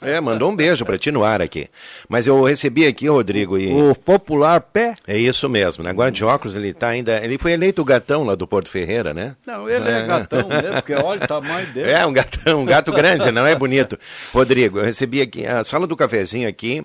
[0.00, 1.68] É, mandou um beijo para ti no ar aqui.
[2.08, 3.72] Mas eu recebi aqui, Rodrigo, e...
[3.72, 4.94] O popular pé?
[5.06, 5.90] É isso mesmo, né?
[5.90, 7.22] Agora de óculos ele está ainda...
[7.24, 9.34] Ele foi eleito o gatão lá do Porto Ferreira, né?
[9.46, 11.90] Não, ele é, gatão mesmo, porque olha o tamanho dele.
[11.90, 13.98] É, um gatão, um gato grande, não é bonito.
[14.32, 16.84] Rodrigo, eu recebi aqui, a sala do cafezinho aqui,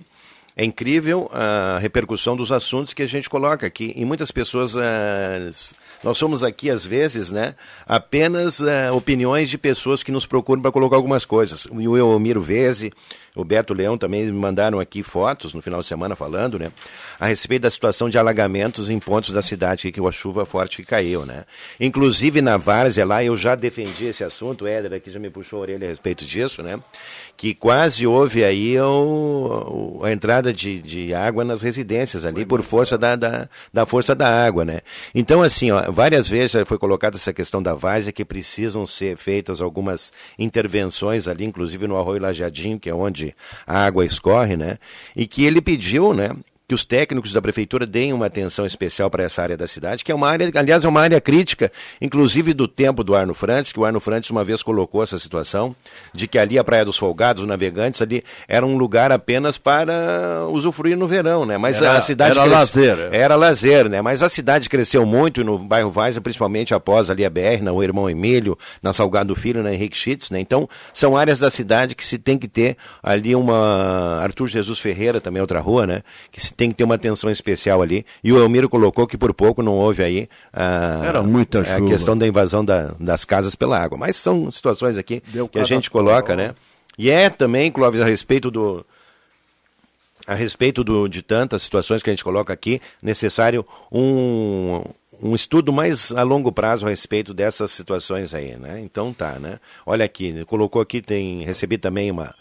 [0.55, 3.93] é incrível a repercussão dos assuntos que a gente coloca aqui.
[3.95, 5.49] E muitas pessoas, ah,
[6.03, 7.55] nós somos aqui, às vezes, né,
[7.86, 11.65] apenas ah, opiniões de pessoas que nos procuram para colocar algumas coisas.
[11.65, 12.91] O Elmiro Veze,
[13.36, 16.71] o Beto Leão também me mandaram aqui fotos no final de semana falando, né,
[17.19, 20.84] a respeito da situação de alagamentos em pontos da cidade que a chuva forte que
[20.84, 21.45] caiu, né.
[21.79, 25.59] Inclusive na Várzea lá eu já defendi esse assunto, o Éder aqui já me puxou
[25.59, 26.79] a orelha a respeito disso, né,
[27.38, 32.61] que quase houve aí o, o- a entrada de, de água nas residências ali por
[32.63, 34.82] força da, da, da força da água, né.
[35.15, 39.61] Então assim, ó, várias vezes foi colocada essa questão da várzea que precisam ser feitas
[39.61, 43.20] algumas intervenções ali, inclusive no Arroio Lajadinho, que é onde
[43.65, 44.78] a água escorre, né,
[45.15, 46.32] e que ele pediu, né,
[46.72, 50.11] que os técnicos da prefeitura deem uma atenção especial para essa área da cidade, que
[50.11, 51.69] é uma área, aliás, é uma área crítica,
[51.99, 55.76] inclusive do tempo do Arno Frantes, que o Arno Frantes uma vez colocou essa situação,
[56.13, 60.47] de que ali a Praia dos Folgados, os navegantes ali, era um lugar apenas para
[60.49, 61.57] usufruir no verão, né?
[61.57, 63.17] Mas Era- a cidade era cres- lazer, é.
[63.17, 64.01] Era lazer, né?
[64.01, 67.84] Mas a cidade cresceu muito no bairro Várzea, principalmente após ali a BR, na o
[67.84, 70.39] Irmão Emílio, na Salgado Filho, na Henrique Schitz, né?
[70.39, 75.19] Então, são áreas da cidade que se tem que ter ali uma Arthur Jesus Ferreira,
[75.19, 76.01] também outra rua, né?
[76.32, 78.05] Que se tem que ter uma atenção especial ali.
[78.24, 81.88] E o Elmiro colocou que por pouco não houve aí a, Era muita a chuva.
[81.88, 83.97] questão da invasão da- das casas pela água.
[83.97, 86.53] Mas são situações aqui Deu que a gente coloca, né?
[86.99, 88.86] E é também, Clóvis, a respeito do,
[90.28, 94.84] a respeito do, de tantas situações que a gente coloca aqui, necessário um,
[95.22, 98.80] um estudo mais a longo prazo a respeito dessas situações aí, né?
[98.84, 99.59] Então tá, né?
[99.84, 102.36] Olha aqui, colocou aqui, tem recebi também uma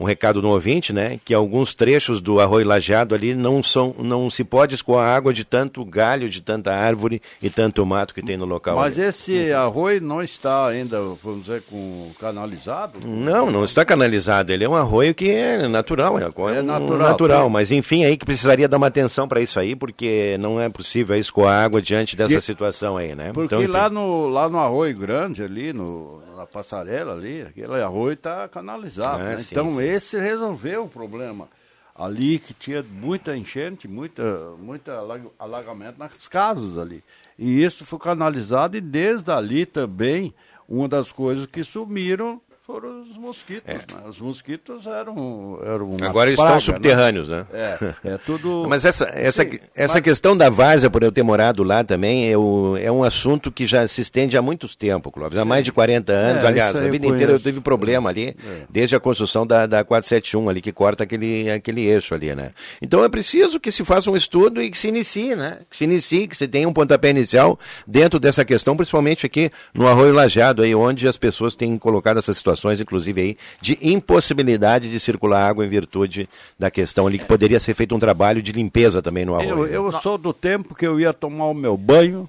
[0.00, 4.30] um recado do ouvinte, né, que alguns trechos do arroio lajeado ali não são, não
[4.30, 8.36] se pode escoar água de tanto galho, de tanta árvore e tanto mato que tem
[8.38, 8.76] no local.
[8.76, 9.08] Mas ali.
[9.08, 13.06] esse arroio não está ainda, vamos dizer, com canalizado?
[13.06, 14.52] Não, não está canalizado.
[14.52, 17.42] Ele é um arroio que é natural, é, é natural, natural.
[17.44, 17.48] tá.
[17.50, 21.14] Mas enfim, aí que precisaria dar uma atenção para isso aí, porque não é possível
[21.16, 23.32] escoar água diante dessa Que- situação aí, né?
[23.34, 28.14] Porque Então, lá, no, lá no arroio grande, ali, no, na passarela ali, aquele arroio
[28.14, 29.22] está canalizado.
[29.22, 29.38] Ah, né?
[29.38, 29.82] sim, então sim.
[29.82, 31.48] esse resolveu o problema.
[31.94, 34.22] Ali que tinha muita enchente, muita,
[34.58, 37.04] muita alag- alagamento nas casas ali.
[37.38, 40.32] E isso foi canalizado e desde ali também,
[40.66, 42.40] uma das coisas que sumiram
[42.70, 43.64] foram os mosquitos.
[43.66, 43.80] né?
[44.08, 46.06] Os mosquitos eram, eram É.
[46.06, 47.46] Agora eles praga, estão subterrâneos, né?
[47.52, 48.64] É, é tudo...
[48.70, 52.30] Mas essa, essa, Sim, essa mas- questão da várzea, por eu ter morado lá também,
[52.30, 55.36] é, o- é um assunto que já se estende há muitos tempos, Clóvis.
[55.38, 56.44] Há mais de 40 anos.
[56.44, 58.36] É, Aliás, a vida inteira eu tive problema ali,
[58.68, 62.52] desde a construção da, da 471 ali, que corta aquele, aquele eixo ali, né?
[62.80, 65.58] Então é preciso que se faça um estudo e que se inicie, né?
[65.68, 69.86] Que se inicie, que se tenha um pontapé inicial dentro dessa questão, principalmente aqui no
[69.88, 74.90] Arroio Lajeado, aí, onde as pessoas têm colocado essas situações situações, inclusive aí, de impossibilidade
[74.90, 78.52] de circular água em virtude da questão ali que poderia ser feito um trabalho de
[78.52, 79.66] limpeza também no arroio.
[79.66, 82.28] Eu, eu sou do tempo que eu ia tomar o meu banho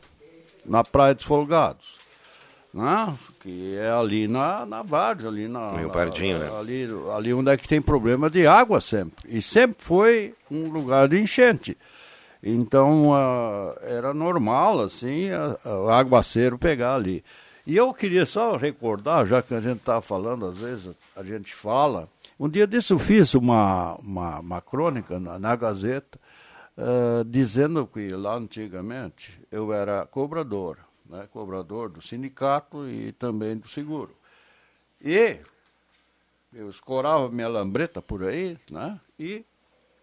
[0.65, 2.01] na Praia dos Folgados.
[2.73, 3.13] Né?
[3.41, 5.71] Que é ali na, na Várzea, ali na.
[5.71, 6.49] Rio Pardinho, né?
[6.57, 9.13] Ali, ali onde é que tem problema de água sempre.
[9.27, 11.77] E sempre foi um lugar de enchente.
[12.41, 15.29] Então ah, era normal, assim,
[15.65, 17.23] o aguaceiro pegar ali.
[17.71, 21.55] E eu queria só recordar, já que a gente está falando, às vezes a gente
[21.55, 22.05] fala.
[22.37, 26.19] Um dia desse eu fiz uma, uma, uma crônica na, na Gazeta,
[26.77, 33.69] ah, dizendo que lá antigamente eu era cobrador, né, cobrador do sindicato e também do
[33.69, 34.13] seguro.
[35.01, 35.39] E
[36.53, 38.99] eu escorava minha lambreta por aí, né?
[39.17, 39.45] E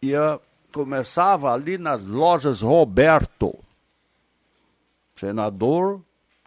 [0.00, 0.40] ia,
[0.72, 3.54] começava ali nas lojas Roberto,
[5.14, 6.00] senador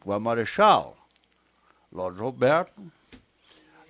[0.03, 0.97] com a Marechal,
[1.91, 2.81] loja Roberto,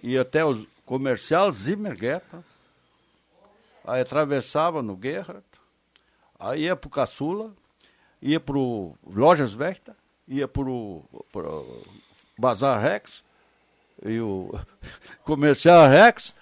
[0.02, 2.44] ia até o comercial Zimmergueta,
[3.86, 5.44] aí atravessava no Guerra,
[6.40, 7.52] aí ia para o Caçula,
[8.22, 9.96] ia para o Lojas Vecta,
[10.28, 11.06] ia para o
[12.38, 13.24] Bazar Rex,
[14.04, 14.52] e o
[15.24, 16.36] comercial Rex,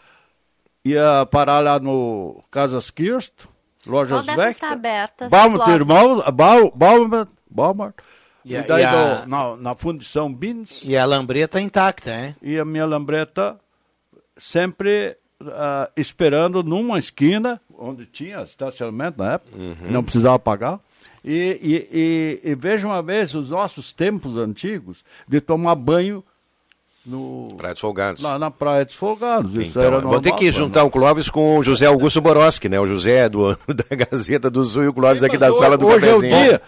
[0.84, 3.34] ia parar lá no Casas Kirst,
[3.86, 5.26] Lojas Vecta, está aberta?
[5.26, 6.24] Esse irmão,
[6.76, 7.96] Baumert, Baumert,
[8.46, 10.84] E a- daí e a- do- na, na Fundição Bins.
[10.86, 12.36] E a lambreta intacta, hein?
[12.42, 13.60] E a minha lambreta
[14.38, 19.58] sempre ah, esperando numa esquina, onde tinha estacionamento na época,
[19.90, 20.80] não precisava pagar.
[21.24, 21.98] E, e,
[22.46, 26.24] e, e veja uma vez os nossos tempos antigos de tomar banho
[27.06, 28.22] no, Praia dos Folgados.
[28.22, 29.52] lá na Praia dos Folgados.
[29.56, 30.52] Isso Então, era eu vou normal, ter que né?
[30.52, 32.80] juntar o Clóvis com o José Augusto Boroski, né?
[32.80, 35.88] O José do, da Gazeta do Sul e o Clóvis aqui da Mas sala do
[35.88, 36.44] hoje é o cafezinho.
[36.44, 36.62] dia.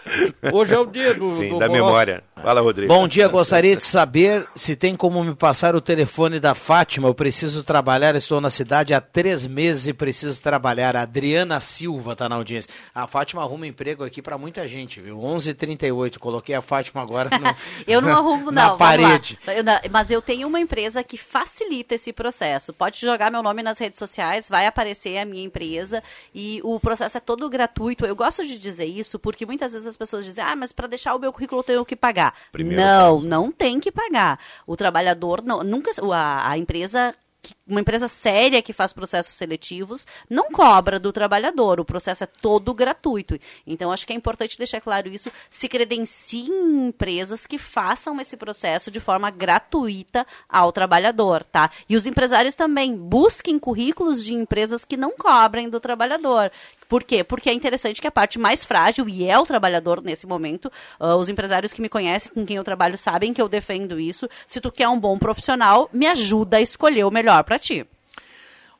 [0.54, 2.24] Hoje é o dia do, Sim, do da memória.
[2.42, 2.92] Fala, Rodrigo.
[2.92, 7.08] Bom dia, gostaria de saber se tem como me passar o telefone da Fátima.
[7.08, 10.96] Eu preciso trabalhar, estou na cidade há três meses e preciso trabalhar.
[10.96, 12.72] A Adriana Silva está na audiência.
[12.96, 15.20] A Fátima arruma emprego aqui para muita gente, viu?
[15.20, 16.18] 11:38.
[16.18, 17.56] Coloquei a Fátima agora no,
[17.86, 18.52] Eu não arrumo, não.
[18.52, 18.88] na vamos lá.
[18.88, 19.38] parede.
[19.56, 22.74] Eu não- mas eu tenho uma empresa que facilita esse processo.
[22.74, 26.04] Pode jogar meu nome nas redes sociais, vai aparecer a minha empresa
[26.34, 28.06] e o processo é todo gratuito.
[28.06, 31.16] Eu gosto de dizer isso porque muitas vezes as pessoas dizem: ah, mas para deixar
[31.16, 32.34] o meu currículo eu tenho que pagar.
[32.52, 34.40] Primeiro não, não tem que pagar.
[34.66, 35.92] O trabalhador, não, nunca.
[36.14, 41.80] A, a empresa que- uma empresa séria que faz processos seletivos não cobra do trabalhador,
[41.80, 43.40] o processo é todo gratuito.
[43.66, 45.32] Então, acho que é importante deixar claro isso.
[45.50, 51.72] Se credenciem em empresas que façam esse processo de forma gratuita ao trabalhador, tá?
[51.88, 56.52] E os empresários também busquem currículos de empresas que não cobrem do trabalhador.
[56.92, 57.24] Por quê?
[57.24, 60.70] Porque é interessante que a parte mais frágil, e é o trabalhador nesse momento,
[61.00, 64.28] ah, os empresários que me conhecem, com quem eu trabalho, sabem que eu defendo isso.
[64.46, 67.86] Se tu quer um bom profissional, me ajuda a escolher o melhor para ti.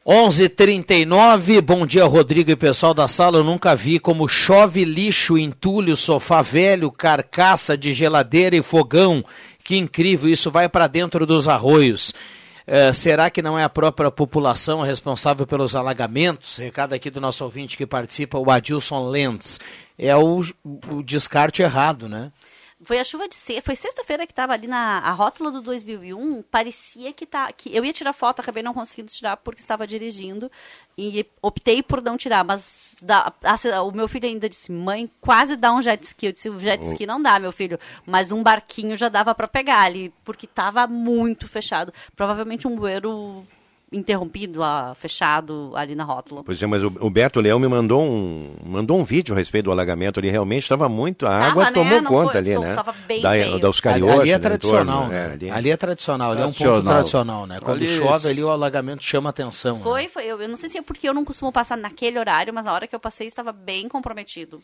[0.06, 1.62] 11:39.
[1.62, 3.38] Bom dia, Rodrigo e pessoal da sala.
[3.38, 9.24] Eu nunca vi como chove lixo, entulho, sofá velho, carcaça de geladeira e fogão.
[9.64, 10.28] Que incrível!
[10.28, 12.14] Isso vai para dentro dos arroios.
[12.66, 16.58] Eh, será que não é a própria população responsável pelos alagamentos?
[16.58, 19.60] Recado aqui do nosso ouvinte que participa, o Adilson Lenz.
[20.00, 20.42] É o,
[20.90, 22.32] o descarte errado, né?
[22.84, 26.42] Foi a chuva de sexta, foi sexta-feira que estava ali na a rótula do 2001,
[26.50, 30.52] parecia que tá que eu ia tirar foto, acabei não conseguindo tirar porque estava dirigindo
[30.98, 35.56] e optei por não tirar, mas dá- a- o meu filho ainda disse: "Mãe, quase
[35.56, 36.26] dá um jet ski".
[36.28, 39.48] Eu disse: "O jet ski não dá, meu filho, mas um barquinho já dava para
[39.48, 41.94] pegar ali, porque estava muito fechado.
[42.16, 43.46] Provavelmente um bueiro
[43.92, 46.44] interrompido lá, fechado ali na rótula.
[46.44, 49.66] Pois é, mas o, o Beto Leão me mandou um, mandou um vídeo a respeito
[49.66, 50.30] do alagamento ali.
[50.30, 51.26] Realmente estava muito.
[51.28, 51.72] A água né?
[51.74, 52.74] tomou Não conta foi- ali, não, né?
[52.76, 53.60] tava bem da, feio.
[53.60, 55.28] da os Ali, ali é né, tradicional, torno, né?
[55.30, 55.50] é, ali.
[55.52, 55.72] ali...
[55.72, 57.46] é tradicional, ali é um ponto Tradicional.
[57.48, 57.60] né?
[57.62, 59.76] Quando Ali- chove ali o alagamento chama atenção.
[59.78, 59.84] né?
[59.84, 60.26] Foi, foi.
[60.26, 62.74] Eu, eu não sei se é porque eu não costumo passar naquele horário, mas a
[62.74, 64.62] hora que eu passei estava bem comprometido.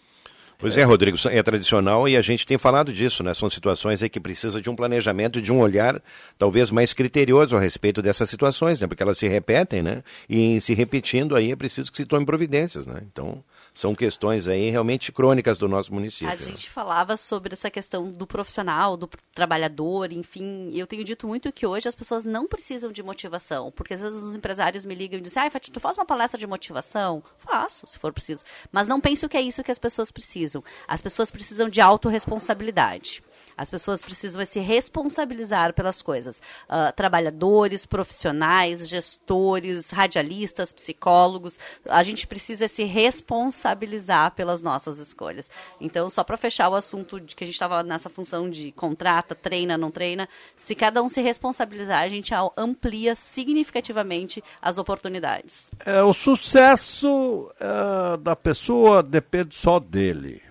[0.60, 3.32] Pois é, Rodrigo, é tradicional e a gente tem falado disso, né?
[3.34, 6.01] São situações aí que precisa de um planejamento, de um olhar
[6.36, 8.88] talvez mais criterioso a respeito dessas situações, né?
[8.88, 10.03] Porque elas se repetem, né?
[10.28, 13.01] E se repetindo aí é preciso que se tome providências, né?
[13.03, 13.43] Então,
[13.78, 16.28] são questões aí realmente crônicas do nosso município.
[16.28, 16.41] A né?
[16.41, 20.71] gente falava sobre essa questão do profissional, do trabalhador, enfim.
[20.73, 24.23] Eu tenho dito muito que hoje as pessoas não precisam de motivação, porque às vezes
[24.23, 27.86] os empresários me ligam e dizem: "Ai, Fátima, tu faz uma palestra de motivação?" Faço,
[27.86, 28.43] se for preciso.
[28.71, 30.63] Mas não penso que é isso que as pessoas precisam.
[30.88, 33.21] As pessoas precisam de autorresponsabilidade.
[33.58, 36.41] As pessoas precisam se responsabilizar pelas coisas.
[36.70, 45.49] Uh, trabalhadores, profissionais, gestores, radialistas, psicólogos, a gente precisa se responsabilizar pelas nossas escolhas.
[45.82, 49.34] Então, só para fechar o assunto de que a gente estava nessa função de contrata,
[49.34, 55.71] treina, não treina, se cada um se responsabilizar, a gente amplia significativamente as oportunidades.
[55.86, 60.42] É, o sucesso é, da pessoa depende só dele.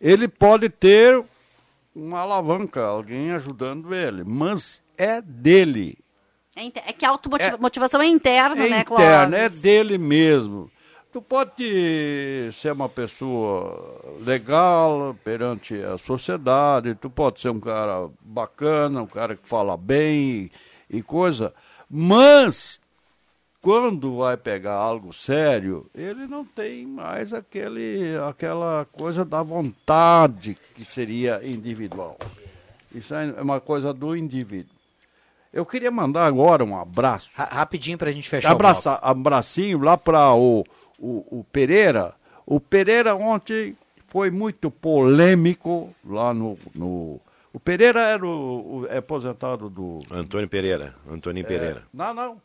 [0.00, 1.24] Ele pode ter
[1.94, 5.96] uma alavanca, alguém ajudando ele, mas é dele.
[6.54, 9.06] É, é que a automotivação é, é interna, é né, Cláudio?
[9.06, 10.70] Interna, é dele mesmo.
[11.12, 19.02] Tu pode ser uma pessoa legal perante a sociedade, tu pode ser um cara bacana,
[19.02, 20.50] um cara que fala bem
[20.88, 21.52] e, e coisa,
[21.88, 22.80] mas
[23.62, 30.84] quando vai pegar algo sério, ele não tem mais aquele, aquela coisa da vontade que
[30.84, 32.18] seria individual.
[32.92, 34.74] Isso é uma coisa do indivíduo.
[35.52, 37.30] Eu queria mandar agora um abraço.
[37.34, 40.64] rapidinho para a gente fechar Abraça, o Abracinho lá para o,
[40.98, 42.14] o, o Pereira.
[42.44, 43.76] O Pereira ontem
[44.08, 47.20] foi muito polêmico lá no, no
[47.52, 50.00] o Pereira era o, o é aposentado do.
[50.10, 50.94] Antônio Pereira.
[51.08, 51.82] Antônio é, Pereira.
[51.92, 52.42] Não, não.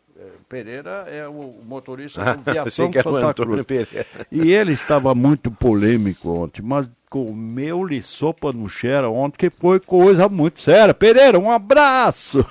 [0.49, 3.65] Pereira é o motorista do Viação Santa Cruz.
[3.65, 4.05] Pereira.
[4.31, 10.27] E ele estava muito polêmico ontem, mas comeu-lhe sopa no Xera ontem, que foi coisa
[10.27, 10.93] muito séria.
[10.93, 12.45] Pereira, um abraço!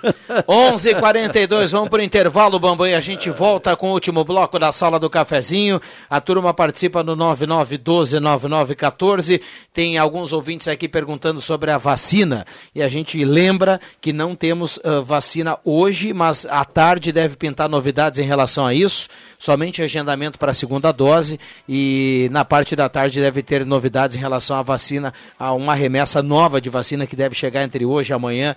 [0.48, 4.24] 11:42 h 42 vamos para o intervalo, Bambam, e a gente volta com o último
[4.24, 5.78] bloco da Sala do Cafezinho.
[6.08, 9.42] A turma participa no 9912-9914.
[9.74, 14.78] Tem alguns ouvintes aqui perguntando sobre a vacina, e a gente lembra que não temos
[14.78, 19.08] uh, vacina hoje, mas à tarde deve pintar novidades em relação a isso,
[19.38, 21.38] somente agendamento para a segunda dose,
[21.68, 25.74] e na parte da tarde deve ter novidades em relação relação à vacina, a uma
[25.74, 28.54] remessa nova de vacina que deve chegar entre hoje e amanhã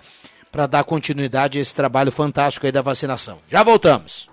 [0.51, 3.39] para dar continuidade a esse trabalho fantástico aí da vacinação.
[3.49, 4.29] Já voltamos.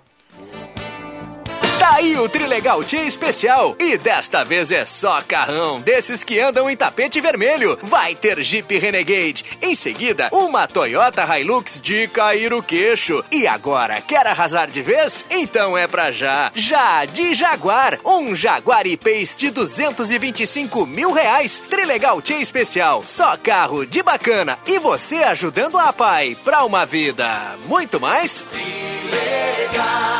[1.79, 3.75] Tá aí o Trilegal Tia Especial.
[3.79, 7.77] E desta vez é só carrão, desses que andam em tapete vermelho.
[7.83, 9.45] Vai ter Jeep Renegade.
[9.61, 13.23] Em seguida, uma Toyota Hilux de cair o queixo.
[13.31, 15.23] E agora, quer arrasar de vez?
[15.29, 16.51] Então é pra já.
[16.55, 17.99] Já de Jaguar.
[18.03, 21.59] Um Jaguar I-Pace de 225 mil reais.
[21.69, 23.03] Trilegal Tia Especial.
[23.05, 24.57] Só carro de bacana.
[24.65, 27.55] E você ajudando a pai pra uma vida.
[27.67, 28.43] Muito mais?
[28.49, 30.17] Trilegal.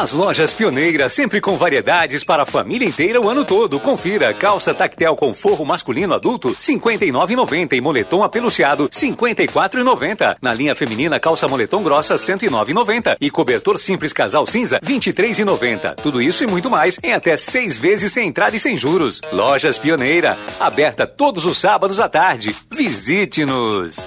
[0.00, 3.80] As lojas pioneiras, sempre com variedades para a família inteira o ano todo.
[3.80, 10.36] Confira: calça tactel com forro masculino adulto, 59,90 e moletom apeluciado, 54,90.
[10.40, 15.96] Na linha feminina, calça moletom grossa, 109,90 e cobertor simples casal cinza, 23,90.
[15.96, 19.20] Tudo isso e muito mais em até seis vezes sem entrada e sem juros.
[19.32, 22.54] Lojas Pioneira, aberta todos os sábados à tarde.
[22.70, 24.06] Visite-nos.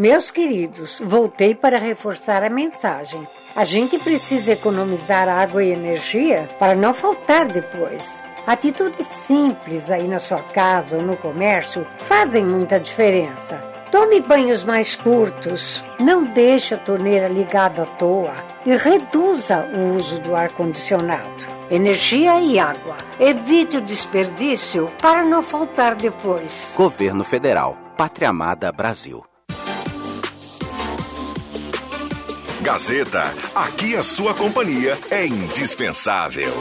[0.00, 3.28] Meus queridos, voltei para reforçar a mensagem.
[3.54, 8.24] A gente precisa economizar água e energia para não faltar depois.
[8.46, 13.58] Atitudes simples aí na sua casa ou no comércio fazem muita diferença.
[13.90, 18.32] Tome banhos mais curtos, não deixe a torneira ligada à toa
[18.64, 21.46] e reduza o uso do ar-condicionado.
[21.70, 22.96] Energia e água.
[23.18, 26.72] Evite o desperdício para não faltar depois.
[26.74, 27.76] Governo Federal.
[27.98, 29.29] Pátria Amada Brasil.
[32.62, 33.22] Gazeta,
[33.54, 36.52] aqui a sua companhia é indispensável.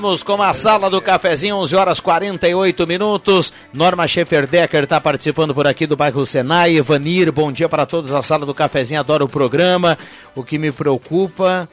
[0.00, 3.52] Voltamos com a sala do cafezinho, 11 horas 48 minutos.
[3.70, 6.74] Norma Schefferdecker está participando por aqui do bairro Senai.
[6.74, 8.14] Evanir, bom dia para todos.
[8.14, 9.98] A sala do cafezinho adora o programa.
[10.34, 11.68] O que me preocupa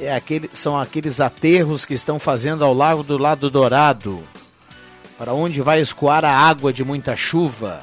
[0.00, 4.20] é aquele, são aqueles aterros que estão fazendo ao lago do lado dourado.
[5.16, 7.78] Para onde vai escoar a água de muita chuva?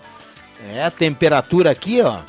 [0.73, 2.19] É, a temperatura aqui, ó.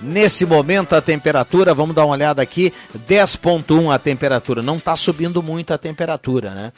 [0.00, 2.72] Nesse momento a temperatura, vamos dar uma olhada aqui,
[3.08, 4.62] 10.1 a temperatura.
[4.62, 6.72] Não está subindo muito a temperatura, né?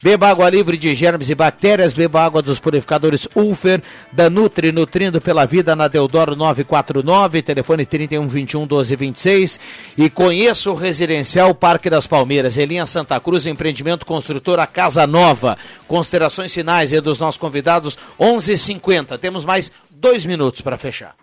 [0.00, 5.20] Beba água livre de germes e bactérias, beba água dos purificadores Ulfer, da Nutri, nutrindo
[5.20, 9.58] pela vida na Deodoro 949, telefone 3121 1226
[9.98, 15.58] e conheça o residencial Parque das Palmeiras, em linha Santa Cruz, empreendimento construtora Casa Nova.
[15.88, 19.18] Considerações finais e dos nossos convidados, 11:50.
[19.18, 21.16] Temos mais dois minutos para fechar.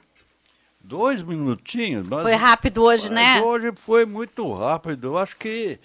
[0.84, 2.10] Dois minutinhos.
[2.10, 3.42] Mas, foi rápido hoje, né?
[3.42, 5.08] Hoje foi muito rápido.
[5.08, 5.80] Eu acho que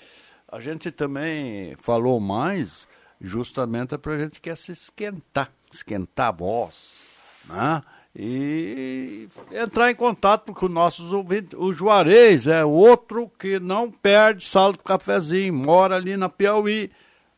[0.51, 2.89] a gente também falou mais
[3.21, 7.03] justamente para a gente quer se esquentar, esquentar a voz,
[7.49, 7.81] né?
[8.17, 11.57] E entrar em contato com nossos ouvintes.
[11.57, 16.91] O Juarez é outro que não perde sala do cafezinho, mora ali na Piauí.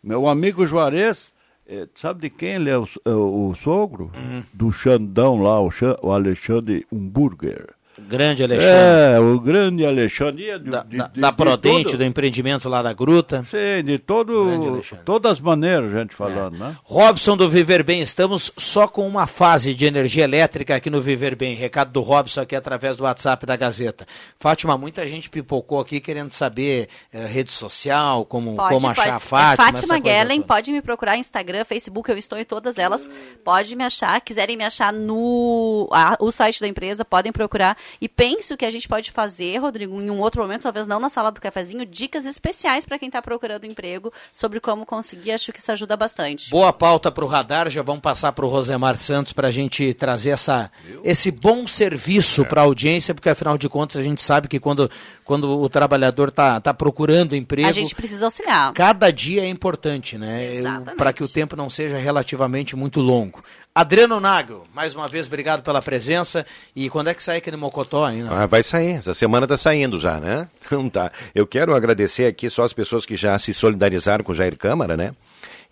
[0.03, 1.35] Meu amigo Juarez,
[1.67, 4.11] é, sabe de quem ele é o, é o, sogro?
[4.15, 4.43] Uhum.
[4.53, 7.75] Do Xandão lá, o Alexandre Humburger.
[8.09, 9.15] Grande Alexandre.
[9.17, 10.59] É, o grande Alexandre.
[10.59, 13.45] De, Da, de- da- de- da de Prodente, todo- do empreendimento lá da Gruta.
[13.51, 16.77] Sim, de todo, todas as maneiras, a gente falando, né?
[16.85, 21.35] Robson do Viver Bem, estamos só com uma fase de energia elétrica aqui no Viver
[21.37, 21.55] Bem.
[21.55, 24.07] Recado do Robson aqui através do WhatsApp da Gazeta.
[24.39, 29.69] Fátima, muita gente pipocou aqui querendo saber eh, rede social, como, como achar a Fátima.
[29.69, 33.11] É Fátima Gellen, pode me procurar Instagram, Facebook, eu estou em todas elas.
[33.45, 37.77] Pode me achar, quiserem me achar no a- o site da empresa, podem procurar.
[38.01, 41.09] E penso que a gente pode fazer, Rodrigo, em um outro momento, talvez não na
[41.09, 45.33] sala do cafezinho, dicas especiais para quem está procurando emprego sobre como conseguir.
[45.33, 46.51] Acho que isso ajuda bastante.
[46.51, 49.93] Boa pauta para o radar, já vamos passar para o Rosemar Santos para a gente
[49.95, 50.71] trazer essa,
[51.05, 51.69] esse bom É.
[51.69, 54.91] serviço para a audiência, porque afinal de contas a gente sabe que quando,
[55.25, 58.73] quando o trabalhador está tá procurando emprego, A gente precisa auxiliar.
[58.73, 60.63] cada dia é importante, né?
[60.97, 63.43] Para que o tempo não seja relativamente muito longo.
[63.75, 66.45] Adriano Nagel, mais uma vez, obrigado pela presença.
[66.77, 68.31] E quando é que sai aquele Mocotó ainda?
[68.31, 70.47] Ah, vai sair, essa semana está saindo já, né?
[70.67, 71.11] Então tá.
[71.35, 74.95] Eu quero agradecer aqui só as pessoas que já se solidarizaram com o Jair Câmara,
[74.95, 75.13] né?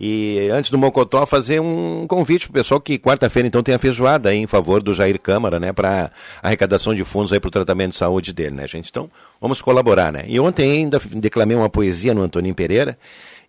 [0.01, 4.31] E antes do Mocotó, fazer um convite pro pessoal que quarta-feira então tem a feijoada
[4.31, 5.71] aí em favor do Jair Câmara, né?
[5.71, 6.11] Para
[6.43, 8.89] arrecadação de fundos aí para o tratamento de saúde dele, né, gente?
[8.89, 10.25] Então, vamos colaborar, né?
[10.27, 12.97] E ontem ainda declamei uma poesia no Antoninho Pereira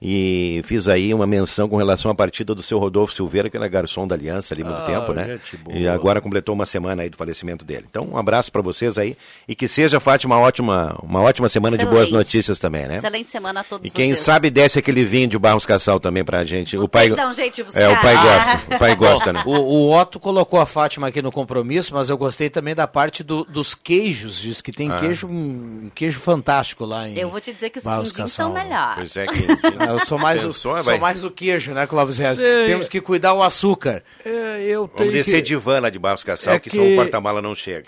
[0.01, 3.67] e fiz aí uma menção com relação à partida do seu Rodolfo Silveira, que era
[3.67, 5.39] garçom da Aliança ali há muito Ah, tempo, né?
[5.69, 7.85] E agora completou uma semana aí do falecimento dele.
[7.89, 9.15] Então, um abraço para vocês aí
[9.47, 12.13] e que seja, Fátima, uma ótima, uma ótima semana de boas Excelente.
[12.17, 12.97] notícias também, né?
[12.97, 14.19] Excelente semana a todos E quem vocês.
[14.25, 16.75] sabe desce aquele vinho de Barros Cassal também pra gente.
[16.77, 17.81] O pai, um jeito buscar.
[17.81, 18.75] é, o pai gosta.
[18.75, 19.43] O pai gosta, né?
[19.51, 23.23] O, o Otto colocou a Fátima aqui no compromisso, mas eu gostei também da parte
[23.23, 24.39] do- dos queijos.
[24.39, 24.97] Diz que tem Ah.
[24.99, 27.17] queijo, um queijo fantástico lá em.
[27.17, 28.95] Eu vou te dizer que os Barros quindins são melhores.
[28.95, 29.41] Pois é que.
[29.93, 32.39] Eu sou mais, o, Pensou, sou mais o queijo, né, Clóvis Reis?
[32.41, 32.65] É.
[32.67, 34.03] Temos que cuidar o açúcar.
[34.25, 36.77] É, eu Vamos tenho descer que- de van lá de Barros Cassal, É que, só
[36.77, 37.87] que- o porta-mala não chega.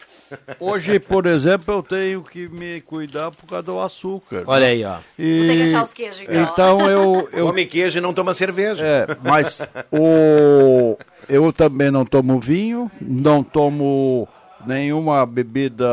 [0.59, 4.43] Hoje, por exemplo, eu tenho que me cuidar por causa do açúcar.
[4.47, 4.97] Olha aí, ó.
[5.19, 5.47] E...
[5.47, 6.41] Ter que achar os queijos, então.
[6.41, 8.83] Então eu, eu Come queijo e não toma cerveja.
[8.83, 9.61] É, mas
[9.91, 10.97] o,
[11.29, 14.27] eu também não tomo vinho, não tomo
[14.65, 15.85] nenhuma bebida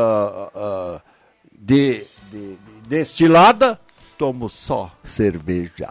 [1.53, 2.57] de, de- de-
[2.87, 3.79] destilada,
[4.21, 5.89] tomo só cerveja.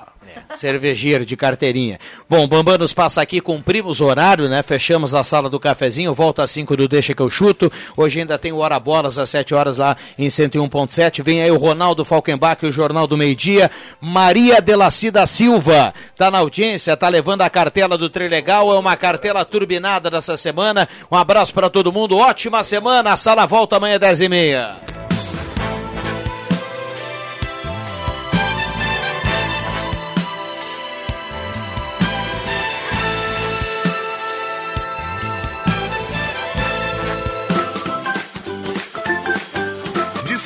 [0.55, 1.99] Cervejeiro de carteirinha.
[2.29, 4.63] Bom, Bambam nos passa aqui, cumprimos o horário, né?
[4.63, 7.73] Fechamos a sala do cafezinho, volta às 5 do Deixa que eu chuto.
[7.97, 11.25] Hoje ainda tem o Hora Bolas às 7 horas lá em 101.7.
[11.25, 13.69] Vem aí o Ronaldo Falkenbach, o Jornal do Meio Dia.
[14.01, 18.73] Maria Delacida Silva tá na audiência, tá levando a cartela do Trilegal.
[18.73, 20.89] É uma cartela turbinada dessa semana.
[21.11, 23.13] Um abraço para todo mundo, ótima semana.
[23.13, 25.00] A sala volta amanhã às 10h30.
[25.00, 25.00] De